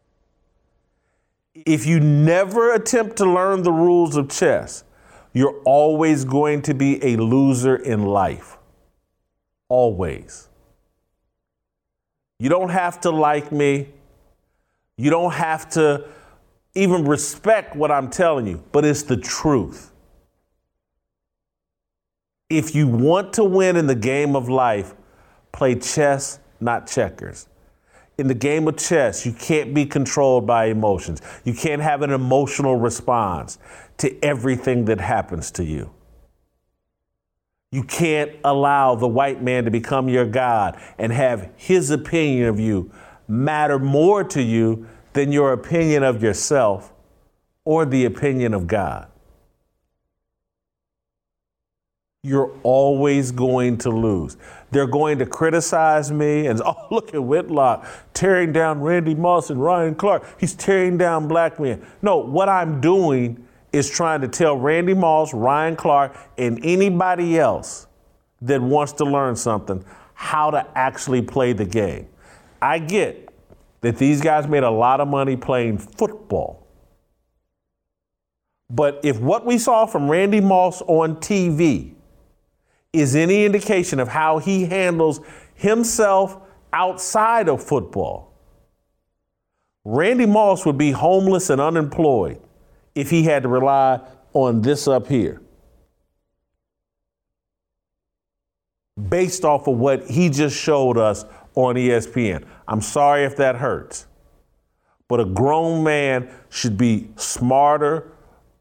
If 1.54 1.86
you 1.86 2.00
never 2.00 2.74
attempt 2.74 3.16
to 3.18 3.24
learn 3.24 3.62
the 3.62 3.72
rules 3.72 4.16
of 4.16 4.28
chess, 4.28 4.82
you're 5.32 5.60
always 5.64 6.24
going 6.24 6.62
to 6.62 6.74
be 6.74 7.02
a 7.04 7.16
loser 7.16 7.76
in 7.76 8.04
life. 8.04 8.58
Always. 9.68 10.48
You 12.44 12.50
don't 12.50 12.68
have 12.68 13.00
to 13.00 13.10
like 13.10 13.52
me. 13.52 13.88
You 14.98 15.08
don't 15.08 15.32
have 15.32 15.66
to 15.70 16.06
even 16.74 17.06
respect 17.06 17.74
what 17.74 17.90
I'm 17.90 18.10
telling 18.10 18.46
you, 18.46 18.62
but 18.70 18.84
it's 18.84 19.02
the 19.02 19.16
truth. 19.16 19.92
If 22.50 22.74
you 22.74 22.86
want 22.86 23.32
to 23.32 23.44
win 23.44 23.76
in 23.76 23.86
the 23.86 23.94
game 23.94 24.36
of 24.36 24.50
life, 24.50 24.92
play 25.52 25.76
chess, 25.76 26.38
not 26.60 26.86
checkers. 26.86 27.48
In 28.18 28.28
the 28.28 28.34
game 28.34 28.68
of 28.68 28.76
chess, 28.76 29.24
you 29.24 29.32
can't 29.32 29.72
be 29.72 29.86
controlled 29.86 30.46
by 30.46 30.66
emotions. 30.66 31.22
You 31.44 31.54
can't 31.54 31.80
have 31.80 32.02
an 32.02 32.10
emotional 32.10 32.76
response 32.76 33.58
to 33.96 34.22
everything 34.22 34.84
that 34.84 35.00
happens 35.00 35.50
to 35.52 35.64
you. 35.64 35.90
You 37.74 37.82
can't 37.82 38.30
allow 38.44 38.94
the 38.94 39.08
white 39.08 39.42
man 39.42 39.64
to 39.64 39.70
become 39.72 40.08
your 40.08 40.26
God 40.26 40.80
and 40.96 41.12
have 41.12 41.50
his 41.56 41.90
opinion 41.90 42.46
of 42.46 42.60
you 42.60 42.92
matter 43.26 43.80
more 43.80 44.22
to 44.22 44.40
you 44.40 44.86
than 45.12 45.32
your 45.32 45.52
opinion 45.52 46.04
of 46.04 46.22
yourself 46.22 46.92
or 47.64 47.84
the 47.84 48.04
opinion 48.04 48.54
of 48.54 48.68
God. 48.68 49.08
You're 52.22 52.56
always 52.62 53.32
going 53.32 53.78
to 53.78 53.90
lose. 53.90 54.36
They're 54.70 54.86
going 54.86 55.18
to 55.18 55.26
criticize 55.26 56.12
me 56.12 56.46
and, 56.46 56.62
oh, 56.64 56.86
look 56.92 57.12
at 57.12 57.24
Whitlock 57.24 57.88
tearing 58.14 58.52
down 58.52 58.82
Randy 58.82 59.16
Moss 59.16 59.50
and 59.50 59.60
Ryan 59.60 59.96
Clark. 59.96 60.24
He's 60.38 60.54
tearing 60.54 60.96
down 60.96 61.26
black 61.26 61.58
men. 61.58 61.84
No, 62.02 62.18
what 62.18 62.48
I'm 62.48 62.80
doing 62.80 63.44
is 63.74 63.90
trying 63.90 64.20
to 64.20 64.28
tell 64.28 64.56
Randy 64.56 64.94
Moss, 64.94 65.34
Ryan 65.34 65.74
Clark, 65.74 66.16
and 66.38 66.64
anybody 66.64 67.38
else 67.38 67.88
that 68.40 68.62
wants 68.62 68.92
to 68.94 69.04
learn 69.04 69.34
something 69.34 69.84
how 70.14 70.50
to 70.52 70.66
actually 70.78 71.20
play 71.20 71.52
the 71.52 71.64
game. 71.64 72.06
I 72.62 72.78
get 72.78 73.34
that 73.80 73.98
these 73.98 74.20
guys 74.20 74.46
made 74.46 74.62
a 74.62 74.70
lot 74.70 75.00
of 75.00 75.08
money 75.08 75.36
playing 75.36 75.78
football. 75.78 76.66
But 78.70 79.00
if 79.02 79.18
what 79.18 79.44
we 79.44 79.58
saw 79.58 79.86
from 79.86 80.08
Randy 80.08 80.40
Moss 80.40 80.80
on 80.82 81.16
TV 81.16 81.94
is 82.92 83.16
any 83.16 83.44
indication 83.44 83.98
of 83.98 84.08
how 84.08 84.38
he 84.38 84.66
handles 84.66 85.20
himself 85.54 86.38
outside 86.72 87.48
of 87.48 87.62
football, 87.62 88.32
Randy 89.84 90.26
Moss 90.26 90.64
would 90.64 90.78
be 90.78 90.92
homeless 90.92 91.50
and 91.50 91.60
unemployed 91.60 92.40
if 92.94 93.10
he 93.10 93.24
had 93.24 93.42
to 93.42 93.48
rely 93.48 94.00
on 94.32 94.62
this 94.62 94.86
up 94.86 95.06
here. 95.06 95.40
Based 99.08 99.44
off 99.44 99.66
of 99.66 99.78
what 99.78 100.08
he 100.08 100.28
just 100.28 100.56
showed 100.56 100.96
us 100.98 101.24
on 101.54 101.74
ESPN. 101.74 102.44
I'm 102.68 102.80
sorry 102.80 103.24
if 103.24 103.36
that 103.36 103.56
hurts. 103.56 104.06
But 105.08 105.20
a 105.20 105.24
grown 105.24 105.82
man 105.84 106.30
should 106.48 106.78
be 106.78 107.10
smarter 107.16 108.12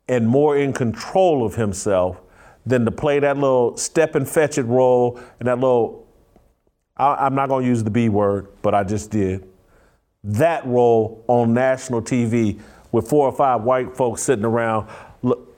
and 0.07 0.27
more 0.27 0.57
in 0.57 0.73
control 0.73 1.45
of 1.45 1.55
himself 1.55 2.21
than 2.65 2.85
to 2.85 2.91
play 2.91 3.19
that 3.19 3.37
little 3.37 3.77
step 3.77 4.15
and 4.15 4.27
fetch 4.27 4.57
it 4.57 4.63
role 4.63 5.19
and 5.39 5.47
that 5.47 5.55
little, 5.55 6.07
I, 6.97 7.27
am 7.27 7.35
not 7.35 7.49
going 7.49 7.63
to 7.63 7.69
use 7.69 7.83
the 7.83 7.89
B 7.89 8.09
word, 8.09 8.47
but 8.61 8.73
I 8.73 8.83
just 8.83 9.11
did. 9.11 9.47
That 10.23 10.65
role 10.65 11.23
on 11.27 11.53
national 11.53 12.01
TV 12.01 12.59
with 12.93 13.09
four 13.09 13.27
or 13.27 13.31
five 13.33 13.63
white 13.63 13.97
folks 13.97 14.21
sitting 14.21 14.45
around. 14.45 14.87
Look, 15.21 15.49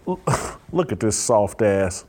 look 0.71 0.91
at 0.91 0.99
this 0.99 1.15
soft 1.15 1.61
ass 1.61 2.05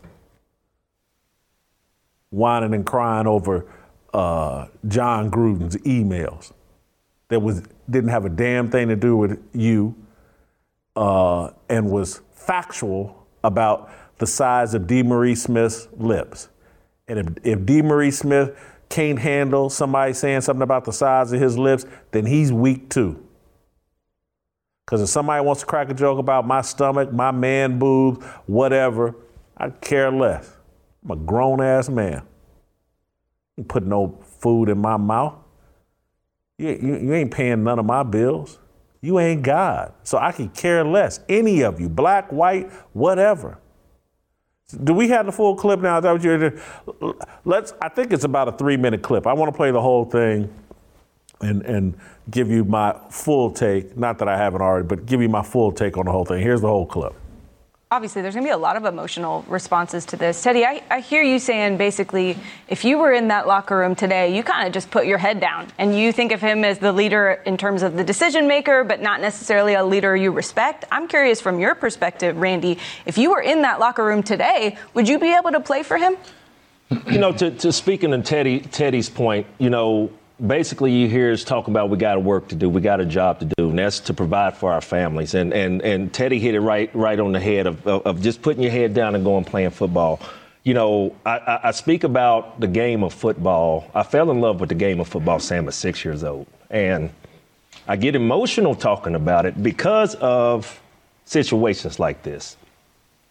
whining 2.30 2.72
and 2.72 2.86
crying 2.86 3.26
over 3.26 3.66
uh, 4.14 4.68
Jon 4.88 5.30
Gruden's 5.30 5.76
emails 5.78 6.52
that 7.28 7.40
was 7.40 7.62
didn't 7.90 8.10
have 8.10 8.24
a 8.24 8.30
damn 8.30 8.70
thing 8.70 8.88
to 8.88 8.96
do 8.96 9.16
with 9.16 9.42
you 9.52 9.94
uh, 10.94 11.50
and 11.68 11.90
was 11.90 12.22
factual 12.32 13.26
about 13.44 13.90
the 14.18 14.26
size 14.26 14.74
of 14.74 14.82
DeMaurice 14.82 15.38
Smith's 15.38 15.88
lips. 15.96 16.48
And 17.08 17.38
if, 17.44 17.58
if 17.60 17.84
Marie 17.84 18.10
Smith 18.10 18.58
can't 18.88 19.18
handle 19.18 19.68
somebody 19.70 20.12
saying 20.12 20.40
something 20.40 20.62
about 20.62 20.84
the 20.84 20.92
size 20.92 21.32
of 21.32 21.40
his 21.40 21.58
lips, 21.58 21.84
then 22.12 22.26
he's 22.26 22.52
weak 22.52 22.88
too. 22.88 23.25
Because 24.86 25.02
if 25.02 25.08
somebody 25.08 25.44
wants 25.44 25.62
to 25.62 25.66
crack 25.66 25.90
a 25.90 25.94
joke 25.94 26.20
about 26.20 26.46
my 26.46 26.62
stomach, 26.62 27.12
my 27.12 27.32
man 27.32 27.76
boobs, 27.76 28.24
whatever, 28.46 29.16
I 29.56 29.70
care 29.70 30.12
less. 30.12 30.56
I'm 31.04 31.10
a 31.10 31.16
grown 31.16 31.60
ass 31.60 31.88
man. 31.88 32.22
You 33.56 33.64
put 33.64 33.84
no 33.84 34.20
food 34.38 34.68
in 34.68 34.78
my 34.78 34.96
mouth. 34.96 35.34
You, 36.58 36.68
you, 36.68 36.96
you 36.98 37.14
ain't 37.14 37.32
paying 37.32 37.64
none 37.64 37.80
of 37.80 37.84
my 37.84 38.04
bills. 38.04 38.60
You 39.00 39.18
ain't 39.18 39.42
God. 39.42 39.92
So 40.04 40.18
I 40.18 40.30
can 40.30 40.50
care 40.50 40.84
less. 40.84 41.18
Any 41.28 41.62
of 41.62 41.80
you, 41.80 41.88
black, 41.88 42.30
white, 42.30 42.70
whatever. 42.92 43.58
Do 44.84 44.94
we 44.94 45.08
have 45.08 45.26
the 45.26 45.32
full 45.32 45.56
clip 45.56 45.80
now? 45.80 45.98
Is 45.98 46.02
that 46.02 46.12
what 46.12 46.22
you're 46.22 46.60
Let's 47.44 47.72
I 47.80 47.88
think 47.88 48.12
it's 48.12 48.24
about 48.24 48.48
a 48.48 48.52
three 48.52 48.76
minute 48.76 49.02
clip. 49.02 49.26
I 49.26 49.32
want 49.32 49.52
to 49.52 49.56
play 49.56 49.70
the 49.70 49.80
whole 49.80 50.04
thing 50.04 50.52
and 51.40 51.62
and 51.62 51.94
give 52.30 52.50
you 52.50 52.64
my 52.64 52.96
full 53.10 53.50
take. 53.50 53.96
Not 53.96 54.18
that 54.18 54.28
I 54.28 54.36
haven't 54.36 54.62
already, 54.62 54.86
but 54.86 55.06
give 55.06 55.20
you 55.20 55.28
my 55.28 55.42
full 55.42 55.72
take 55.72 55.96
on 55.96 56.06
the 56.06 56.12
whole 56.12 56.24
thing. 56.24 56.42
Here's 56.42 56.60
the 56.60 56.68
whole 56.68 56.86
clip 56.86 57.14
obviously 57.92 58.20
there's 58.20 58.34
going 58.34 58.44
to 58.44 58.48
be 58.48 58.52
a 58.52 58.58
lot 58.58 58.76
of 58.76 58.84
emotional 58.84 59.44
responses 59.48 60.04
to 60.04 60.16
this. 60.16 60.42
Teddy, 60.42 60.64
I, 60.64 60.82
I 60.90 61.00
hear 61.00 61.22
you 61.22 61.38
saying 61.38 61.76
basically 61.76 62.36
if 62.68 62.84
you 62.84 62.98
were 62.98 63.12
in 63.12 63.28
that 63.28 63.46
locker 63.46 63.78
room 63.78 63.94
today, 63.94 64.36
you 64.36 64.42
kind 64.42 64.66
of 64.66 64.74
just 64.74 64.90
put 64.90 65.06
your 65.06 65.18
head 65.18 65.38
down 65.38 65.68
and 65.78 65.96
you 65.96 66.10
think 66.12 66.32
of 66.32 66.40
him 66.40 66.64
as 66.64 66.78
the 66.78 66.92
leader 66.92 67.40
in 67.46 67.56
terms 67.56 67.82
of 67.82 67.96
the 67.96 68.02
decision 68.02 68.48
maker, 68.48 68.82
but 68.82 69.00
not 69.00 69.20
necessarily 69.20 69.74
a 69.74 69.84
leader 69.84 70.16
you 70.16 70.32
respect. 70.32 70.84
I'm 70.90 71.06
curious 71.06 71.40
from 71.40 71.60
your 71.60 71.76
perspective, 71.76 72.36
Randy, 72.36 72.78
if 73.06 73.16
you 73.18 73.30
were 73.30 73.40
in 73.40 73.62
that 73.62 73.78
locker 73.78 74.04
room 74.04 74.22
today, 74.22 74.76
would 74.94 75.08
you 75.08 75.20
be 75.20 75.32
able 75.32 75.52
to 75.52 75.60
play 75.60 75.84
for 75.84 75.96
him? 75.96 76.16
You 77.08 77.18
know, 77.18 77.32
to, 77.32 77.50
to 77.52 77.72
speaking 77.72 78.10
to 78.10 78.20
Teddy, 78.20 78.60
Teddy's 78.60 79.08
point, 79.08 79.46
you 79.58 79.70
know, 79.70 80.10
basically 80.44 80.92
you 80.92 81.08
hear 81.08 81.32
us 81.32 81.44
talk 81.44 81.68
about 81.68 81.90
we 81.90 81.96
got 81.96 82.16
a 82.16 82.20
work 82.20 82.48
to 82.48 82.54
do, 82.54 82.68
we 82.68 82.80
got 82.80 83.00
a 83.00 83.06
job 83.06 83.40
to 83.40 83.46
do, 83.46 83.70
and 83.70 83.78
that's 83.78 84.00
to 84.00 84.14
provide 84.14 84.56
for 84.56 84.72
our 84.72 84.80
families. 84.80 85.34
And 85.34 85.52
and 85.52 85.82
and 85.82 86.12
Teddy 86.12 86.38
hit 86.38 86.54
it 86.54 86.60
right 86.60 86.90
right 86.94 87.18
on 87.18 87.32
the 87.32 87.40
head 87.40 87.66
of 87.66 87.86
of, 87.86 88.06
of 88.06 88.22
just 88.22 88.42
putting 88.42 88.62
your 88.62 88.72
head 88.72 88.94
down 88.94 89.14
and 89.14 89.24
going 89.24 89.44
playing 89.44 89.70
football. 89.70 90.20
You 90.62 90.74
know, 90.74 91.14
I, 91.24 91.60
I, 91.62 91.70
speak 91.70 92.02
about 92.02 92.58
the 92.58 92.66
game 92.66 93.04
of 93.04 93.14
football. 93.14 93.88
I 93.94 94.02
fell 94.02 94.32
in 94.32 94.40
love 94.40 94.58
with 94.58 94.68
the 94.68 94.74
game 94.74 94.98
of 94.98 95.06
football, 95.06 95.38
Sam, 95.38 95.68
at 95.68 95.74
six 95.74 96.04
years 96.04 96.24
old, 96.24 96.48
and 96.70 97.10
I 97.86 97.94
get 97.94 98.16
emotional 98.16 98.74
talking 98.74 99.14
about 99.14 99.46
it 99.46 99.62
because 99.62 100.16
of 100.16 100.80
situations 101.24 102.00
like 102.00 102.24
this 102.24 102.56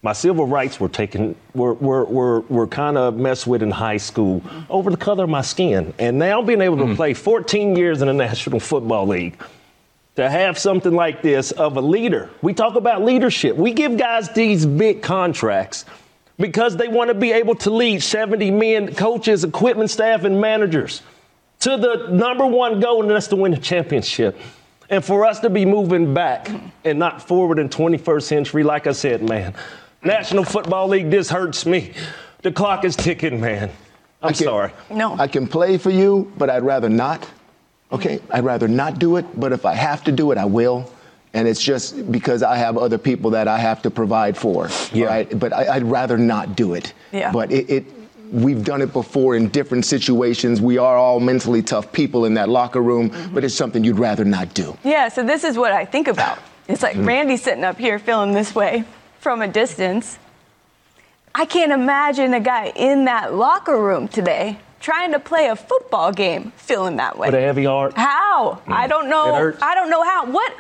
my 0.06 0.14
civil 0.14 0.46
rights 0.46 0.80
were 0.80 0.88
taken 0.88 1.36
were 1.56 1.74
were 1.74 2.06
were, 2.06 2.42
were 2.42 2.68
kind 2.68 2.96
of 2.96 3.18
messed 3.18 3.48
with 3.48 3.64
in 3.64 3.72
high 3.72 3.98
school 3.98 4.44
over 4.70 4.92
the 4.92 4.98
color 4.98 5.24
of 5.24 5.32
my 5.32 5.42
skin, 5.42 5.96
and 5.98 6.20
now 6.20 6.44
being 6.44 6.62
able 6.62 6.78
to 6.78 6.84
mm. 6.84 6.96
play 6.96 7.16
14 7.16 7.76
years 7.76 8.04
in 8.04 8.08
the 8.08 8.14
National 8.14 8.60
Football 8.60 9.08
League. 9.08 9.36
To 10.18 10.30
have 10.30 10.58
something 10.58 10.94
like 10.94 11.22
this 11.22 11.52
of 11.52 11.76
a 11.76 11.82
leader. 11.82 12.30
We 12.42 12.54
talk 12.54 12.76
about 12.76 13.04
leadership. 13.04 13.58
We 13.58 13.74
give 13.74 13.98
guys 13.98 14.32
these 14.32 14.66
big 14.66 15.02
contracts 15.02 15.84
because 16.38 16.78
they 16.78 16.88
want 16.88 17.10
to 17.10 17.16
be 17.16 17.34
able 17.34 17.56
to 17.56 17.70
lead 17.70 18.02
70 18.02 18.50
men, 18.52 18.96
coaches, 18.96 19.44
equipment 19.44 19.90
staff, 19.90 20.24
and 20.24 20.40
managers 20.40 21.02
to 21.62 21.76
the 21.76 22.08
number 22.12 22.46
one 22.46 22.80
goal, 22.80 23.02
and 23.02 23.12
that's 23.12 23.28
to 23.28 23.36
win 23.36 23.54
a 23.54 23.58
championship. 23.58 24.40
And 24.90 25.04
for 25.04 25.26
us 25.26 25.40
to 25.42 25.50
be 25.50 25.66
moving 25.66 26.14
back 26.14 26.50
and 26.86 27.00
not 27.00 27.28
forward 27.28 27.60
in 27.60 27.68
21st 27.68 28.24
century, 28.24 28.64
like 28.64 28.88
I 28.88 28.92
said, 28.92 29.28
man, 29.28 29.54
National 30.06 30.44
Football 30.44 30.90
League, 30.90 31.10
this 31.10 31.30
hurts 31.30 31.66
me. 31.66 31.92
The 32.44 32.52
clock 32.52 32.86
is 32.86 32.96
ticking, 32.96 33.42
man. 33.42 33.72
I'm 34.22 34.34
can, 34.34 34.46
sorry. 34.46 34.72
No. 34.92 35.16
I 35.18 35.28
can 35.28 35.48
play 35.48 35.80
for 35.80 35.90
you, 35.90 36.32
but 36.38 36.50
I'd 36.50 36.64
rather 36.64 36.90
not. 36.90 37.28
Okay? 37.92 38.20
I'd 38.30 38.44
rather 38.44 38.68
not 38.68 39.00
do 39.00 39.18
it, 39.18 39.26
but 39.40 39.52
if 39.52 39.66
I 39.66 39.74
have 39.74 40.04
to 40.04 40.12
do 40.12 40.32
it, 40.32 40.38
I 40.38 40.46
will. 40.46 40.92
And 41.34 41.48
it's 41.48 41.62
just 41.62 42.12
because 42.12 42.44
I 42.44 42.56
have 42.56 42.78
other 42.78 43.00
people 43.00 43.32
that 43.32 43.48
I 43.48 43.58
have 43.58 43.82
to 43.82 43.92
provide 43.92 44.38
for. 44.38 44.70
Yeah. 44.94 45.08
Right? 45.08 45.40
But 45.40 45.52
I, 45.54 45.80
would 45.80 45.90
rather 45.90 46.18
not 46.18 46.56
do 46.56 46.76
it. 46.76 46.94
Yeah. 47.12 47.32
But 47.32 47.52
it, 47.52 47.70
it 47.70 47.86
we've 48.32 48.64
done 48.64 48.82
it 48.82 48.94
before 48.94 49.36
in 49.36 49.50
different 49.50 49.86
situations. 49.86 50.62
We 50.62 50.78
are 50.78 50.96
all 50.96 51.20
mentally 51.20 51.64
tough 51.64 51.92
people 51.92 52.26
in 52.26 52.36
that 52.36 52.48
locker 52.48 52.82
room, 52.82 53.10
mm-hmm. 53.10 53.34
but 53.34 53.44
it's 53.44 53.56
something 53.56 53.84
you'd 53.84 54.00
rather 54.00 54.24
not 54.24 54.54
do. 54.54 54.78
Yeah, 54.84 55.10
so 55.10 55.24
this 55.24 55.44
is 55.44 55.58
what 55.58 55.72
I 55.72 55.84
think 55.84 56.08
about. 56.08 56.40
It's 56.68 56.82
like 56.82 56.96
mm-hmm. 56.96 57.08
Randy 57.08 57.38
sitting 57.38 57.64
up 57.64 57.78
here 57.78 58.00
feeling 58.00 58.34
this 58.34 58.56
way 58.56 58.86
from 59.26 59.42
a 59.42 59.48
distance. 59.48 60.20
I 61.34 61.46
can't 61.46 61.72
imagine 61.72 62.36
a 62.36 62.40
guy 62.40 62.72
in 62.76 63.06
that 63.06 63.34
locker 63.34 63.76
room 63.76 64.08
today 64.08 64.60
trying 64.80 65.14
to 65.14 65.20
play 65.20 65.48
a 65.48 65.56
football 65.56 66.12
game 66.12 66.52
feeling 66.58 66.98
that 66.98 67.18
way. 67.18 67.30
With 67.30 67.34
a 67.34 67.42
heavy 67.42 67.64
heart. 67.64 67.94
How? 67.96 68.62
Mm. 68.68 68.74
I 68.74 68.86
don't 68.86 69.10
know. 69.10 69.52
I 69.64 69.74
don't 69.74 69.90
know 69.90 70.04
how. 70.04 70.28
What? 70.28 70.54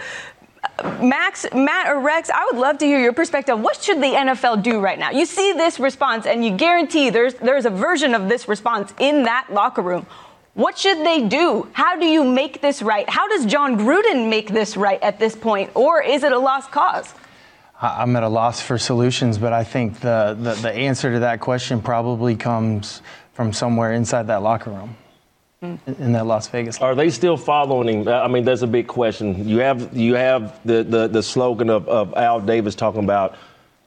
Max, 0.99 1.45
Matt, 1.54 1.89
or 1.89 1.99
Rex, 1.99 2.32
I 2.32 2.43
would 2.45 2.60
love 2.60 2.80
to 2.80 2.88
hear 2.88 2.99
your 2.99 3.13
perspective. 3.13 3.60
What 3.60 3.84
should 3.84 3.97
the 3.97 4.13
NFL 4.25 4.63
do 4.63 4.80
right 4.80 4.97
now? 4.97 5.12
You 5.12 5.28
see 5.28 5.51
this 5.51 5.80
response, 5.80 6.25
and 6.25 6.43
you 6.43 6.58
guarantee 6.58 7.12
there's 7.12 7.36
there's 7.36 7.67
a 7.67 7.69
version 7.69 8.15
of 8.15 8.30
this 8.30 8.47
response 8.47 8.95
in 8.99 9.25
that 9.25 9.45
locker 9.51 9.84
room. 9.84 10.08
What 10.56 10.75
should 10.75 11.06
they 11.06 11.28
do? 11.28 11.69
How 11.73 11.99
do 11.99 12.08
you 12.08 12.23
make 12.23 12.63
this 12.63 12.82
right? 12.82 13.08
How 13.08 13.28
does 13.28 13.45
Jon 13.45 13.78
Gruden 13.78 14.28
make 14.28 14.47
this 14.47 14.75
right 14.75 15.01
at 15.04 15.19
this 15.19 15.36
point, 15.36 15.69
or 15.75 16.01
is 16.01 16.23
it 16.23 16.32
a 16.32 16.39
lost 16.39 16.71
cause? 16.71 17.13
I'm 17.82 18.16
at 18.16 18.24
a 18.24 18.30
loss 18.30 18.62
for 18.62 18.78
solutions, 18.78 19.38
but 19.38 19.52
I 19.52 19.64
think 19.64 20.00
the, 20.00 20.36
the, 20.40 20.54
the, 20.54 20.72
answer 20.72 21.12
to 21.12 21.20
that 21.20 21.42
question 21.42 21.82
probably 21.82 22.36
comes 22.36 23.02
from 23.34 23.52
somewhere 23.52 23.92
inside 23.92 24.28
that 24.28 24.42
locker 24.42 24.72
room. 24.72 24.96
Mm. 25.62 26.00
In 26.00 26.12
that 26.14 26.26
Las 26.26 26.48
Vegas. 26.50 26.80
Are 26.80 26.96
they 26.96 27.10
still 27.10 27.38
following 27.38 28.04
him? 28.04 28.08
I 28.08 28.28
mean, 28.28 28.44
that's 28.44 28.62
a 28.62 28.68
big 28.68 28.88
question. 28.88 29.48
You 29.48 29.60
have 29.60 29.96
you 29.96 30.16
have 30.16 30.60
the, 30.66 30.84
the, 30.84 31.08
the 31.08 31.24
slogan 31.24 31.70
of, 31.70 31.88
of 31.88 32.14
Al 32.16 32.42
Davis 32.42 32.76
talking 32.76 33.04
about, 33.04 33.36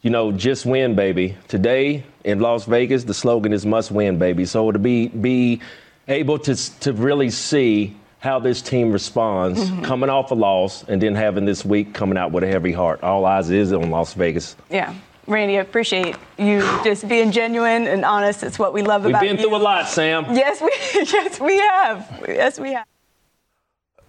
you 0.01 0.09
know, 0.09 0.33
just 0.33 0.65
win, 0.65 0.95
baby. 0.95 1.37
Today 1.47 2.05
in 2.25 2.41
Las 2.41 2.65
Vegas, 2.65 3.05
the 3.05 3.13
slogan 3.13 3.53
is 3.53 3.67
must 3.67 3.91
win, 3.91 4.19
baby. 4.19 4.47
So 4.47 4.73
to 4.73 4.79
be 4.79 5.09
be 5.09 5.61
able 6.09 6.39
to 6.41 6.81
to 6.81 6.93
really 6.95 7.31
see 7.31 7.98
how 8.19 8.39
this 8.39 8.61
team 8.61 8.91
responds 8.91 9.61
mm-hmm. 9.61 9.83
coming 9.83 10.11
off 10.11 10.31
a 10.31 10.35
loss 10.35 10.85
and 10.85 11.01
then 11.01 11.15
having 11.15 11.45
this 11.45 11.65
week 11.65 11.95
coming 11.95 12.19
out 12.19 12.33
with 12.33 12.43
a 12.45 12.47
heavy 12.47 12.73
heart. 12.73 13.03
All 13.03 13.25
eyes 13.25 13.51
is 13.51 13.73
on 13.73 13.91
Las 13.91 14.15
Vegas. 14.15 14.57
Yeah. 14.71 14.95
Randy, 15.27 15.59
I 15.59 15.61
appreciate 15.61 16.17
you 16.39 16.61
just 16.83 17.07
being 17.07 17.31
genuine 17.31 17.87
and 17.87 18.05
honest. 18.05 18.43
It's 18.43 18.59
what 18.59 18.73
we 18.73 18.83
love 18.83 19.05
We've 19.05 19.11
about 19.11 19.23
you. 19.23 19.29
We've 19.29 19.37
been 19.37 19.47
through 19.47 19.57
a 19.57 19.59
lot, 19.59 19.87
Sam. 19.87 20.25
Yes, 20.31 20.61
we 20.63 20.71
yes 20.95 21.39
we 21.39 21.59
have. 21.59 22.25
Yes, 22.27 22.59
we 22.59 22.73
have. 22.73 22.87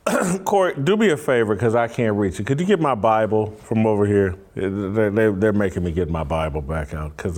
Corey, 0.45 0.75
do 0.81 0.95
me 0.95 1.09
a 1.09 1.17
favor 1.17 1.53
because 1.53 1.75
I 1.75 1.87
can't 1.89 2.15
reach 2.15 2.39
it. 2.39 2.45
Could 2.45 2.59
you 2.59 2.65
get 2.65 2.79
my 2.79 2.95
Bible 2.95 3.51
from 3.57 3.85
over 3.85 4.05
here? 4.05 4.35
They're, 4.55 5.31
they're 5.33 5.53
making 5.53 5.83
me 5.83 5.91
get 5.91 6.09
my 6.09 6.23
Bible 6.23 6.61
back 6.61 6.93
out 6.93 7.15
because 7.17 7.37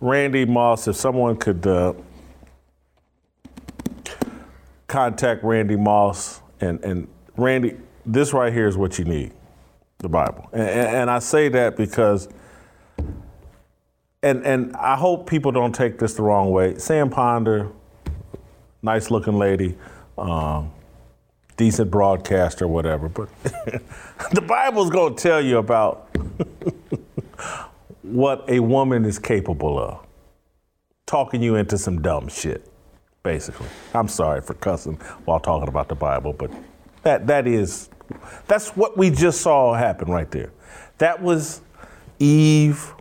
Randy 0.00 0.46
Moss, 0.46 0.88
if 0.88 0.96
someone 0.96 1.36
could 1.36 1.66
uh, 1.66 1.92
contact 4.86 5.42
Randy 5.42 5.76
Moss 5.76 6.40
and, 6.60 6.82
and 6.84 7.08
Randy, 7.36 7.76
this 8.04 8.32
right 8.32 8.52
here 8.52 8.66
is 8.66 8.76
what 8.76 8.98
you 8.98 9.04
need, 9.04 9.32
the 9.98 10.08
Bible. 10.08 10.48
And, 10.52 10.68
and, 10.68 11.10
I 11.10 11.18
say 11.18 11.48
that 11.50 11.76
because, 11.76 12.28
and, 14.22 14.44
and 14.46 14.74
I 14.76 14.96
hope 14.96 15.28
people 15.28 15.52
don't 15.52 15.74
take 15.74 15.98
this 15.98 16.14
the 16.14 16.22
wrong 16.22 16.50
way. 16.50 16.78
Sam 16.78 17.10
Ponder, 17.10 17.70
nice 18.82 19.10
looking 19.10 19.38
lady, 19.38 19.76
um, 20.16 20.72
decent 21.56 21.90
broadcaster, 21.90 22.66
whatever, 22.68 23.08
but 23.08 23.28
the 24.32 24.42
Bible's 24.46 24.90
going 24.90 25.16
to 25.16 25.22
tell 25.22 25.40
you 25.42 25.58
about 25.58 26.08
what 28.02 28.48
a 28.48 28.60
woman 28.60 29.04
is 29.04 29.18
capable 29.18 29.78
of, 29.78 30.06
talking 31.06 31.42
you 31.42 31.56
into 31.56 31.76
some 31.76 32.00
dumb 32.00 32.28
shit 32.28 32.70
basically. 33.26 33.66
I'm 33.92 34.06
sorry 34.06 34.40
for 34.40 34.54
cussing 34.54 34.94
while 35.24 35.40
talking 35.40 35.66
about 35.68 35.88
the 35.88 35.96
Bible, 35.96 36.32
but 36.32 36.48
that 37.02 37.26
that 37.26 37.48
is 37.48 37.90
that's 38.46 38.76
what 38.76 38.96
we 38.96 39.10
just 39.10 39.40
saw 39.40 39.74
happen 39.74 40.08
right 40.08 40.30
there. 40.30 40.52
That 40.98 41.20
was 41.20 41.60
Eve 42.20 42.94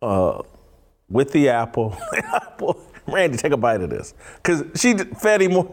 uh, 0.00 0.40
with 1.10 1.32
the 1.32 1.50
apple. 1.50 1.94
Randy, 3.06 3.36
take 3.36 3.52
a 3.52 3.56
bite 3.58 3.82
of 3.82 3.90
this, 3.90 4.14
because 4.36 4.62
she 4.80 4.96
fed 4.96 5.42
him 5.42 5.52
more. 5.52 5.70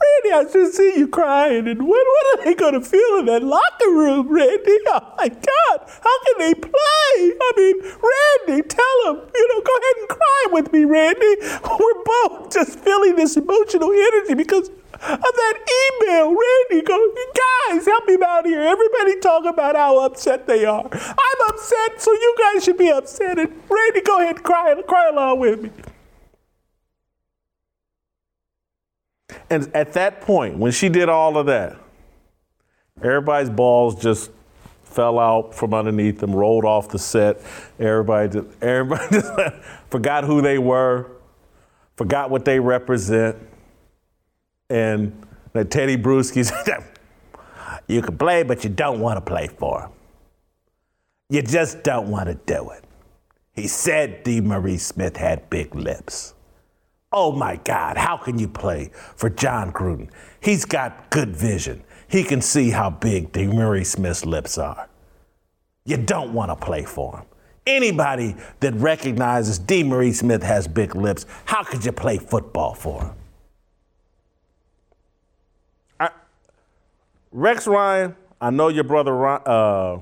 Randy, 0.00 0.48
I 0.48 0.52
should 0.52 0.72
see 0.74 0.98
you 0.98 1.08
crying. 1.08 1.66
And 1.68 1.86
what, 1.86 2.06
what 2.06 2.38
are 2.38 2.44
they 2.44 2.54
going 2.54 2.74
to 2.74 2.80
feel 2.80 3.18
in 3.18 3.26
that 3.26 3.42
locker 3.42 3.90
room, 3.90 4.28
Randy? 4.28 4.78
Oh 4.88 5.14
my 5.16 5.28
God, 5.28 5.90
how 6.02 6.24
can 6.24 6.38
they 6.38 6.54
play? 6.54 6.72
I 7.18 7.52
mean, 7.56 7.80
Randy, 7.82 8.68
tell 8.68 8.96
them, 9.04 9.28
you 9.34 9.48
know, 9.48 9.60
go 9.62 9.74
ahead 9.76 9.96
and 10.00 10.08
cry 10.08 10.46
with 10.52 10.72
me, 10.72 10.84
Randy. 10.84 11.36
We're 11.40 12.04
both 12.04 12.52
just 12.52 12.78
feeling 12.80 13.16
this 13.16 13.36
emotional 13.36 13.90
energy 13.92 14.34
because 14.34 14.68
of 14.68 15.20
that 15.20 15.54
email. 16.02 16.34
Randy 16.34 16.86
go, 16.86 17.14
guys, 17.68 17.84
help 17.86 18.06
me 18.06 18.18
out 18.24 18.46
here. 18.46 18.62
Everybody 18.62 19.20
talk 19.20 19.44
about 19.44 19.76
how 19.76 20.04
upset 20.04 20.46
they 20.46 20.64
are. 20.64 20.88
I'm 20.92 21.48
upset, 21.48 22.00
so 22.00 22.12
you 22.12 22.36
guys 22.38 22.64
should 22.64 22.78
be 22.78 22.90
upset. 22.90 23.38
And 23.38 23.52
Randy, 23.68 24.00
go 24.02 24.18
ahead 24.20 24.36
and 24.36 24.44
cry, 24.44 24.74
cry 24.86 25.08
along 25.08 25.40
with 25.40 25.62
me. 25.62 25.70
And 29.50 29.70
at 29.74 29.92
that 29.92 30.20
point, 30.20 30.58
when 30.58 30.72
she 30.72 30.88
did 30.88 31.08
all 31.08 31.38
of 31.38 31.46
that, 31.46 31.76
everybody's 33.02 33.50
balls 33.50 34.00
just 34.00 34.30
fell 34.82 35.18
out 35.18 35.54
from 35.54 35.74
underneath 35.74 36.18
them, 36.18 36.34
rolled 36.34 36.64
off 36.64 36.88
the 36.88 36.98
set. 36.98 37.40
Everybody 37.78 38.28
just, 38.30 38.46
everybody 38.62 39.06
just 39.10 39.32
forgot 39.90 40.24
who 40.24 40.40
they 40.40 40.58
were, 40.58 41.10
forgot 41.96 42.30
what 42.30 42.44
they 42.44 42.58
represent. 42.58 43.36
And 44.68 45.26
that 45.52 45.70
Teddy 45.70 45.96
Bruschi 45.96 46.44
said, 46.64 46.84
You 47.86 48.02
can 48.02 48.18
play, 48.18 48.42
but 48.42 48.64
you 48.64 48.70
don't 48.70 49.00
want 49.00 49.16
to 49.18 49.20
play 49.20 49.48
for 49.48 49.82
him. 49.82 49.90
You 51.28 51.42
just 51.42 51.82
don't 51.82 52.08
want 52.08 52.28
to 52.28 52.34
do 52.34 52.70
it. 52.70 52.84
He 53.54 53.68
said 53.68 54.24
DeMaurice 54.24 54.80
Smith 54.80 55.16
had 55.16 55.48
big 55.50 55.74
lips. 55.74 56.34
Oh 57.12 57.32
my 57.32 57.56
God, 57.56 57.96
how 57.96 58.16
can 58.16 58.38
you 58.38 58.48
play 58.48 58.90
for 59.14 59.30
Jon 59.30 59.72
Gruden? 59.72 60.10
He's 60.40 60.64
got 60.64 61.10
good 61.10 61.34
vision. 61.36 61.82
He 62.08 62.22
can 62.22 62.40
see 62.40 62.70
how 62.70 62.90
big 62.90 63.32
DeMaurice 63.32 63.86
Smith's 63.86 64.24
lips 64.24 64.58
are. 64.58 64.88
You 65.84 65.96
don't 65.96 66.32
want 66.32 66.50
to 66.50 66.56
play 66.56 66.84
for 66.84 67.18
him. 67.18 67.26
Anybody 67.66 68.36
that 68.60 68.74
recognizes 68.74 69.58
DeMaurice 69.58 70.16
Smith 70.16 70.42
has 70.42 70.68
big 70.68 70.94
lips, 70.94 71.26
how 71.46 71.62
could 71.62 71.84
you 71.84 71.92
play 71.92 72.18
football 72.18 72.74
for 72.74 73.02
him? 73.02 73.12
I, 75.98 76.10
Rex 77.32 77.66
Ryan, 77.66 78.14
I 78.40 78.50
know 78.50 78.68
your 78.68 78.84
brother 78.84 79.26
uh, 79.26 79.98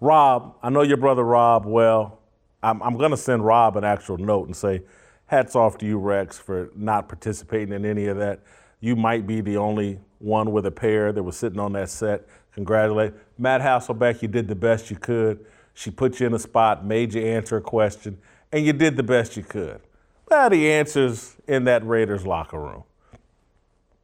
Rob. 0.00 0.56
I 0.62 0.70
know 0.70 0.82
your 0.82 0.96
brother 0.96 1.24
Rob 1.24 1.66
well. 1.66 2.18
I'm, 2.62 2.82
I'm 2.82 2.96
going 2.96 3.10
to 3.10 3.16
send 3.16 3.44
Rob 3.44 3.76
an 3.76 3.84
actual 3.84 4.18
note 4.18 4.46
and 4.46 4.56
say, 4.56 4.82
hats 5.30 5.54
off 5.54 5.78
to 5.78 5.86
you, 5.86 5.96
Rex, 5.96 6.40
for 6.40 6.70
not 6.74 7.08
participating 7.08 7.72
in 7.72 7.84
any 7.84 8.06
of 8.06 8.16
that. 8.16 8.40
You 8.80 8.96
might 8.96 9.28
be 9.28 9.40
the 9.40 9.58
only 9.58 10.00
one 10.18 10.50
with 10.50 10.66
a 10.66 10.72
pair 10.72 11.12
that 11.12 11.22
was 11.22 11.36
sitting 11.36 11.60
on 11.60 11.72
that 11.74 11.88
set. 11.88 12.26
Congratulate. 12.52 13.14
Matt 13.38 13.60
Hasselbeck, 13.60 14.22
you 14.22 14.28
did 14.28 14.48
the 14.48 14.56
best 14.56 14.90
you 14.90 14.96
could. 14.96 15.46
She 15.72 15.92
put 15.92 16.18
you 16.18 16.26
in 16.26 16.34
a 16.34 16.38
spot, 16.40 16.84
made 16.84 17.14
you 17.14 17.22
answer 17.22 17.56
a 17.58 17.60
question, 17.60 18.18
and 18.50 18.66
you 18.66 18.72
did 18.72 18.96
the 18.96 19.04
best 19.04 19.36
you 19.36 19.44
could. 19.44 19.80
Well, 20.28 20.50
the 20.50 20.68
answer's 20.68 21.36
in 21.46 21.62
that 21.62 21.86
Raiders 21.86 22.26
locker 22.26 22.60
room. 22.60 22.82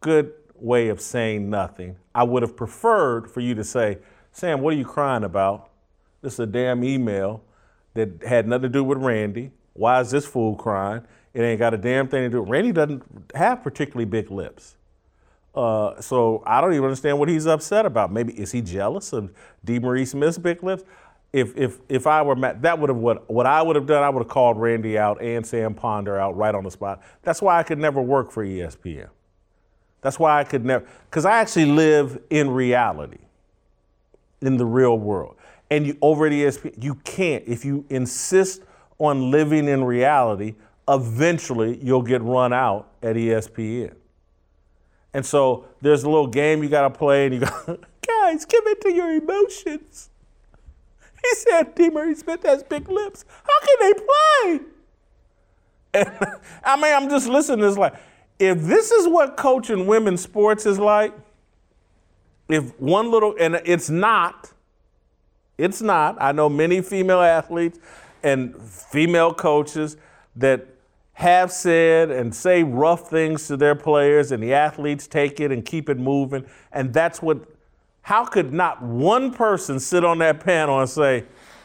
Good 0.01 0.33
way 0.55 0.87
of 0.91 1.01
saying 1.01 1.51
nothing. 1.51 1.97
I 2.14 2.22
would 2.22 2.45
have 2.45 2.57
preferred 2.57 3.29
for 3.29 3.41
you 3.41 3.57
to 3.57 3.64
say, 3.64 3.99
Sam, 4.31 4.61
what 4.61 4.74
are 4.74 4.77
you 4.77 4.85
crying 4.85 5.24
about? 5.24 5.70
This 6.22 6.35
is 6.35 6.41
a 6.41 6.47
damn 6.47 6.85
email 6.85 7.43
that 7.95 8.22
had 8.24 8.47
nothing 8.47 8.62
to 8.62 8.68
do 8.68 8.85
with 8.85 8.99
Randy. 8.99 9.51
Why 9.72 10.01
is 10.01 10.11
this 10.11 10.24
fool 10.24 10.55
crying? 10.55 11.03
It 11.37 11.43
ain't 11.43 11.59
got 11.59 11.74
a 11.74 11.76
damn 11.76 12.09
thing 12.09 12.22
to 12.22 12.30
do. 12.30 12.41
Randy 12.41 12.72
doesn't 12.72 13.03
have 13.34 13.62
particularly 13.62 14.07
big 14.07 14.30
lips. 14.30 14.76
Uh, 15.55 16.01
so 16.01 16.43
I 16.47 16.62
don't 16.62 16.72
even 16.72 16.84
understand 16.84 17.18
what 17.18 17.28
he's 17.28 17.47
upset 17.47 17.84
about. 17.84 18.11
Maybe 18.11 18.32
is 18.32 18.53
he 18.53 18.62
jealous 18.62 19.12
of 19.12 19.30
DeMaurice 19.66 20.09
Smith's 20.09 20.39
big 20.39 20.62
lips? 20.62 20.84
If 21.34 21.55
if 21.55 21.80
if 21.91 22.07
I 22.07 22.22
were 22.22 22.37
Matt, 22.37 22.62
that 22.62 22.78
would 22.78 22.89
have 22.89 22.97
what 22.97 23.28
what 23.30 23.45
I 23.45 23.61
would 23.61 23.76
have 23.76 23.84
done. 23.84 24.03
I 24.03 24.09
would 24.09 24.20
have 24.20 24.30
called 24.30 24.59
Randy 24.59 24.97
out 24.97 25.20
and 25.20 25.47
Sam 25.47 25.74
Ponder 25.74 26.18
out 26.18 26.34
right 26.39 26.55
on 26.55 26.64
the 26.64 26.70
spot. 26.70 27.03
That's 27.22 27.43
why 27.43 27.59
I 27.59 27.62
could 27.62 27.78
never 27.78 28.01
work 28.01 28.30
for 28.30 28.43
ESPN. 28.43 29.11
That's 30.01 30.18
why 30.18 30.41
I 30.41 30.45
could 30.45 30.64
never 30.64 30.87
because 31.11 31.26
I 31.26 31.32
actually 31.32 31.66
live 31.66 32.18
in 32.30 32.49
reality, 32.49 33.18
in 34.41 34.57
the 34.57 34.64
real 34.64 34.99
world. 34.99 35.37
And 35.70 35.87
you 35.87 35.99
over 36.01 36.24
at 36.24 36.32
ESPN, 36.32 36.82
you 36.82 36.95
can't 36.95 37.45
if 37.47 37.62
you 37.62 37.84
insist 37.91 38.62
on 38.99 39.30
living 39.30 39.68
in 39.68 39.84
reality. 39.84 40.55
Eventually, 40.89 41.78
you'll 41.82 42.03
get 42.03 42.22
run 42.22 42.53
out 42.53 42.89
at 43.03 43.16
ESPN. 43.16 43.95
And 45.12 45.24
so 45.24 45.66
there's 45.80 46.05
a 46.05 46.11
little 46.11 46.26
game 46.26 46.62
you 46.62 46.68
got 46.68 46.82
to 46.82 46.91
play, 46.91 47.26
and 47.26 47.34
you 47.34 47.41
go, 47.41 47.78
guys, 48.07 48.45
give 48.45 48.64
into 48.66 48.93
your 48.93 49.11
emotions. 49.12 50.11
He 51.22 51.34
said 51.37 51.74
DeMaurice 51.74 52.18
Smith 52.18 52.43
has 52.45 52.62
big 52.62 52.89
lips. 52.89 53.24
How 53.45 53.66
can 53.66 53.76
they 53.80 53.95
play? 53.95 54.61
And 55.95 56.37
I 56.64 56.76
mean, 56.76 56.95
I'm 56.95 57.09
just 57.09 57.26
listening 57.26 57.61
to 57.61 57.66
this 57.66 57.78
like, 57.78 57.95
if 58.39 58.61
this 58.61 58.91
is 58.91 59.09
what 59.09 59.37
coaching 59.37 59.87
women's 59.87 60.20
sports 60.20 60.66
is 60.66 60.78
like, 60.78 61.14
if 62.49 62.78
one 62.78 63.11
little, 63.11 63.34
and 63.41 63.61
it's 63.64 63.91
not, 63.91 64.53
it's 65.59 65.80
not. 65.80 66.16
I 66.20 66.32
know 66.32 66.49
many 66.49 66.80
female 66.82 67.22
athletes 67.22 67.78
and 68.22 68.55
female 68.62 69.32
coaches 69.32 69.97
that 70.37 70.66
have 71.17 71.51
said 71.51 72.11
and 72.11 72.35
say 72.35 72.62
rough 72.62 73.09
things 73.09 73.47
to 73.47 73.57
their 73.57 73.75
players, 73.75 74.33
and 74.33 74.43
the 74.43 74.53
athletes 74.53 75.07
take 75.07 75.41
it 75.41 75.51
and 75.51 75.64
keep 75.64 75.89
it 75.89 75.99
moving. 75.99 76.45
And 76.73 76.93
that's 76.93 77.23
what, 77.23 77.39
how 78.03 78.27
could 78.27 78.53
not 78.53 78.83
one 78.83 79.33
person 79.33 79.81
sit 79.81 80.05
on 80.05 80.19
that 80.19 80.41
panel 80.41 80.79
and 80.79 80.91
say, 80.91 81.25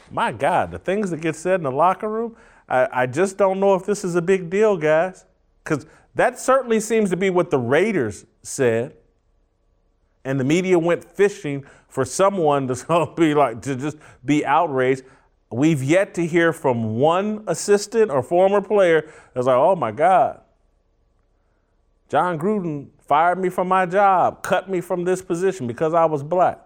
my 0.09 0.31
God, 0.31 0.71
the 0.71 0.79
things 0.79 1.09
that 1.09 1.19
get 1.19 1.35
said 1.35 1.55
in 1.55 1.63
the 1.63 1.71
locker 1.71 2.07
room, 2.07 2.37
I, 2.69 2.87
I 2.93 3.05
just 3.07 3.37
don't 3.37 3.59
know 3.59 3.75
if 3.75 3.85
this 3.85 4.05
is 4.05 4.15
a 4.15 4.21
big 4.21 4.49
deal, 4.49 4.77
guys. 4.77 5.25
Because 5.65 5.85
that 6.15 6.39
certainly 6.39 6.79
seems 6.79 7.09
to 7.09 7.17
be 7.17 7.29
what 7.29 7.51
the 7.51 7.59
Raiders 7.59 8.25
said. 8.43 8.95
And 10.23 10.39
the 10.39 10.45
media 10.45 10.79
went 10.79 11.03
fishing 11.03 11.65
for 11.89 12.05
someone 12.05 12.69
to 12.69 13.13
be 13.17 13.33
like, 13.33 13.61
to 13.63 13.75
just 13.75 13.97
be 14.23 14.45
outraged. 14.45 15.03
We've 15.51 15.83
yet 15.83 16.13
to 16.13 16.25
hear 16.25 16.53
from 16.53 16.95
one 16.95 17.43
assistant 17.45 18.09
or 18.09 18.23
former 18.23 18.61
player 18.61 19.11
that's 19.33 19.47
like, 19.47 19.57
oh 19.57 19.75
my 19.75 19.91
God, 19.91 20.39
Jon 22.07 22.39
Gruden 22.39 22.87
fired 22.99 23.37
me 23.37 23.49
from 23.49 23.67
my 23.67 23.85
job, 23.85 24.43
cut 24.43 24.69
me 24.69 24.79
from 24.79 25.03
this 25.03 25.21
position 25.21 25.67
because 25.67 25.93
I 25.93 26.05
was 26.05 26.23
black. 26.23 26.59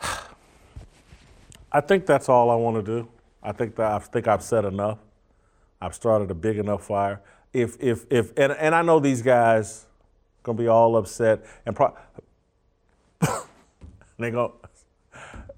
I 1.72 1.80
think 1.82 2.06
that's 2.06 2.30
all 2.30 2.50
I 2.50 2.54
want 2.54 2.76
to 2.76 2.82
do. 2.82 3.08
I 3.42 3.52
think 3.52 3.76
that 3.76 3.92
I 3.92 3.98
think 3.98 4.26
I've 4.26 4.42
said 4.42 4.64
enough. 4.64 4.98
I've 5.80 5.94
started 5.94 6.30
a 6.30 6.34
big 6.34 6.56
enough 6.56 6.86
fire. 6.86 7.20
If 7.52 7.76
if 7.80 8.06
if 8.10 8.32
and, 8.38 8.52
and 8.52 8.74
I 8.74 8.80
know 8.80 8.98
these 8.98 9.20
guys 9.20 9.84
gonna 10.42 10.56
be 10.56 10.68
all 10.68 10.96
upset 10.96 11.44
and 11.66 11.76
pro- 11.76 11.94
they 14.18 14.30
go 14.30 14.54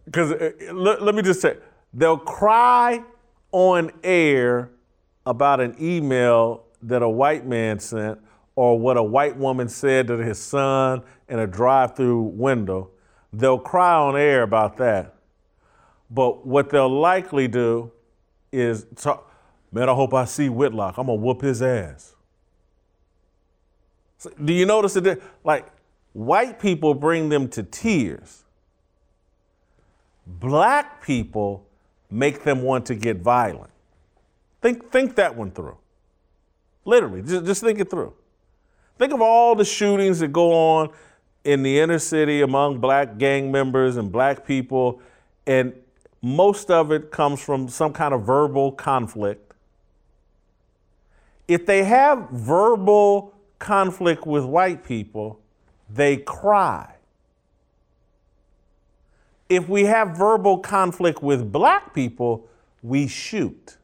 because 0.06 0.32
uh, 0.32 0.52
let, 0.72 1.02
let 1.02 1.14
me 1.14 1.22
just 1.22 1.40
say, 1.40 1.58
they'll 1.92 2.16
cry 2.16 3.02
on 3.52 3.90
air 4.02 4.70
about 5.26 5.60
an 5.60 5.76
email 5.80 6.64
that 6.82 7.02
a 7.02 7.08
white 7.08 7.46
man 7.46 7.78
sent 7.78 8.18
or 8.54 8.78
what 8.78 8.96
a 8.96 9.02
white 9.02 9.36
woman 9.36 9.68
said 9.68 10.06
to 10.06 10.16
his 10.16 10.38
son 10.38 11.02
in 11.28 11.38
a 11.38 11.46
drive-through 11.46 12.22
window. 12.22 12.90
They'll 13.32 13.58
cry 13.58 13.94
on 13.94 14.16
air 14.16 14.42
about 14.42 14.78
that. 14.78 15.14
But 16.10 16.46
what 16.46 16.70
they'll 16.70 16.88
likely 16.88 17.48
do 17.48 17.90
is 18.52 18.86
talk, 18.94 19.30
man, 19.72 19.88
I 19.88 19.94
hope 19.94 20.14
I 20.14 20.24
see 20.24 20.48
Whitlock. 20.48 20.96
I'm 20.96 21.06
gonna 21.06 21.20
whoop 21.20 21.42
his 21.42 21.60
ass. 21.60 22.14
So, 24.18 24.30
do 24.42 24.52
you 24.54 24.64
notice 24.64 24.94
that? 24.94 25.20
Like, 25.44 25.66
white 26.12 26.58
people 26.58 26.94
bring 26.94 27.28
them 27.28 27.48
to 27.48 27.62
tears 27.62 28.45
black 30.26 31.02
people 31.02 31.66
make 32.10 32.42
them 32.42 32.62
want 32.62 32.86
to 32.86 32.94
get 32.94 33.18
violent. 33.18 33.70
Think, 34.60 34.90
think 34.90 35.14
that 35.16 35.36
one 35.36 35.50
through. 35.50 35.76
Literally, 36.84 37.22
just, 37.22 37.44
just 37.44 37.62
think 37.62 37.78
it 37.78 37.90
through. 37.90 38.14
Think 38.98 39.12
of 39.12 39.20
all 39.20 39.54
the 39.54 39.64
shootings 39.64 40.20
that 40.20 40.32
go 40.32 40.52
on 40.52 40.90
in 41.44 41.62
the 41.62 41.78
inner 41.78 41.98
city 41.98 42.40
among 42.40 42.78
black 42.78 43.18
gang 43.18 43.52
members 43.52 43.96
and 43.96 44.10
black 44.10 44.46
people, 44.46 45.00
and 45.46 45.72
most 46.22 46.70
of 46.70 46.90
it 46.90 47.10
comes 47.10 47.42
from 47.42 47.68
some 47.68 47.92
kind 47.92 48.14
of 48.14 48.22
verbal 48.22 48.72
conflict. 48.72 49.52
If 51.46 51.66
they 51.66 51.84
have 51.84 52.30
verbal 52.30 53.32
conflict 53.58 54.26
with 54.26 54.44
white 54.44 54.82
people, 54.82 55.40
they 55.88 56.16
cry 56.16 56.95
if 59.48 59.68
we 59.68 59.84
have 59.84 60.16
verbal 60.16 60.58
conflict 60.58 61.22
with 61.22 61.52
black 61.52 61.94
people, 61.94 62.48
we 62.82 63.06
shoot. 63.06 63.76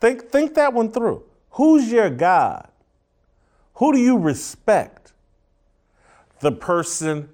Think, 0.00 0.30
think 0.30 0.54
that 0.54 0.72
one 0.72 0.90
through. 0.90 1.24
Who's 1.50 1.90
your 1.90 2.10
God? 2.10 2.68
Who 3.74 3.92
do 3.92 3.98
you 3.98 4.18
respect? 4.18 5.12
The 6.40 6.52
person 6.52 7.30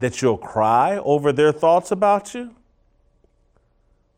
that 0.00 0.22
you'll 0.22 0.38
cry 0.38 0.98
over 0.98 1.32
their 1.32 1.52
thoughts 1.52 1.90
about 1.90 2.34
you? 2.34 2.54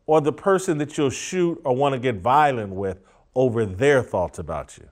Or 0.06 0.20
the 0.20 0.32
person 0.32 0.78
that 0.78 0.96
you'll 0.96 1.10
shoot 1.10 1.60
or 1.64 1.74
want 1.74 1.94
to 1.94 1.98
get 1.98 2.16
violent 2.16 2.72
with 2.72 3.00
over 3.34 3.66
their 3.66 4.02
thoughts 4.02 4.38
about 4.38 4.78
you? 4.78 4.88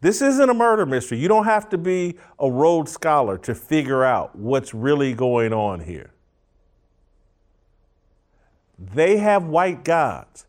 This 0.00 0.20
isn't 0.20 0.50
a 0.50 0.54
murder 0.54 0.84
mystery. 0.84 1.18
You 1.18 1.28
don't 1.28 1.44
have 1.44 1.68
to 1.70 1.78
be 1.78 2.16
a 2.38 2.50
Rhodes 2.50 2.92
Scholar 2.92 3.38
to 3.38 3.54
figure 3.54 4.04
out 4.04 4.36
what's 4.36 4.74
really 4.74 5.14
going 5.14 5.52
on 5.52 5.80
here. 5.80 6.12
They 8.78 9.16
have 9.16 9.44
white 9.44 9.84
gods. 9.84 10.46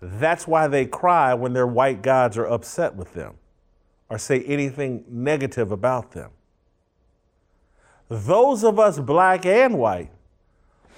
That's 0.00 0.46
why 0.46 0.66
they 0.68 0.86
cry 0.86 1.34
when 1.34 1.52
their 1.52 1.66
white 1.66 2.02
gods 2.02 2.38
are 2.38 2.46
upset 2.46 2.94
with 2.94 3.12
them 3.12 3.34
or 4.08 4.18
say 4.18 4.42
anything 4.44 5.04
negative 5.08 5.72
about 5.72 6.12
them. 6.12 6.30
Those 8.08 8.64
of 8.64 8.78
us, 8.78 8.98
black 8.98 9.44
and 9.44 9.78
white, 9.78 10.10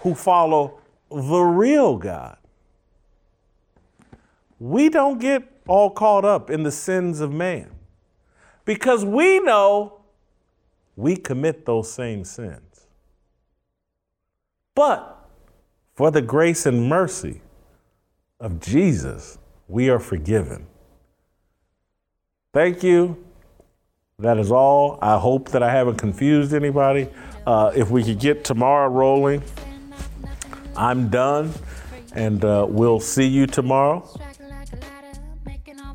who 0.00 0.14
follow 0.14 0.80
the 1.10 1.40
real 1.40 1.96
God, 1.96 2.36
we 4.60 4.88
don't 4.88 5.18
get 5.18 5.42
all 5.66 5.90
caught 5.90 6.24
up 6.24 6.50
in 6.50 6.62
the 6.62 6.70
sins 6.70 7.20
of 7.20 7.32
man 7.32 7.70
because 8.68 9.02
we 9.02 9.40
know 9.40 9.98
we 10.94 11.16
commit 11.16 11.64
those 11.64 11.90
same 11.90 12.22
sins. 12.22 12.86
But 14.74 15.26
for 15.94 16.10
the 16.10 16.20
grace 16.20 16.66
and 16.66 16.86
mercy 16.86 17.40
of 18.38 18.60
Jesus, 18.60 19.38
we 19.68 19.88
are 19.88 19.98
forgiven. 19.98 20.66
Thank 22.52 22.82
you. 22.82 23.24
That 24.18 24.36
is 24.36 24.52
all. 24.52 24.98
I 25.00 25.18
hope 25.18 25.48
that 25.52 25.62
I 25.62 25.70
haven't 25.72 25.96
confused 25.96 26.52
anybody. 26.52 27.08
Uh, 27.46 27.72
if 27.74 27.88
we 27.88 28.04
could 28.04 28.20
get 28.20 28.44
tomorrow 28.44 28.90
rolling, 28.90 29.42
I'm 30.76 31.08
done, 31.08 31.54
and 32.12 32.44
uh, 32.44 32.66
we'll 32.68 33.00
see 33.00 33.26
you 33.26 33.46
tomorrow. 33.46 34.06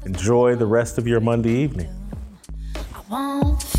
Enjoy 0.07 0.55
the 0.55 0.65
rest 0.65 0.97
of 0.97 1.05
your 1.05 1.19
Monday 1.19 1.51
evening. 1.51 2.02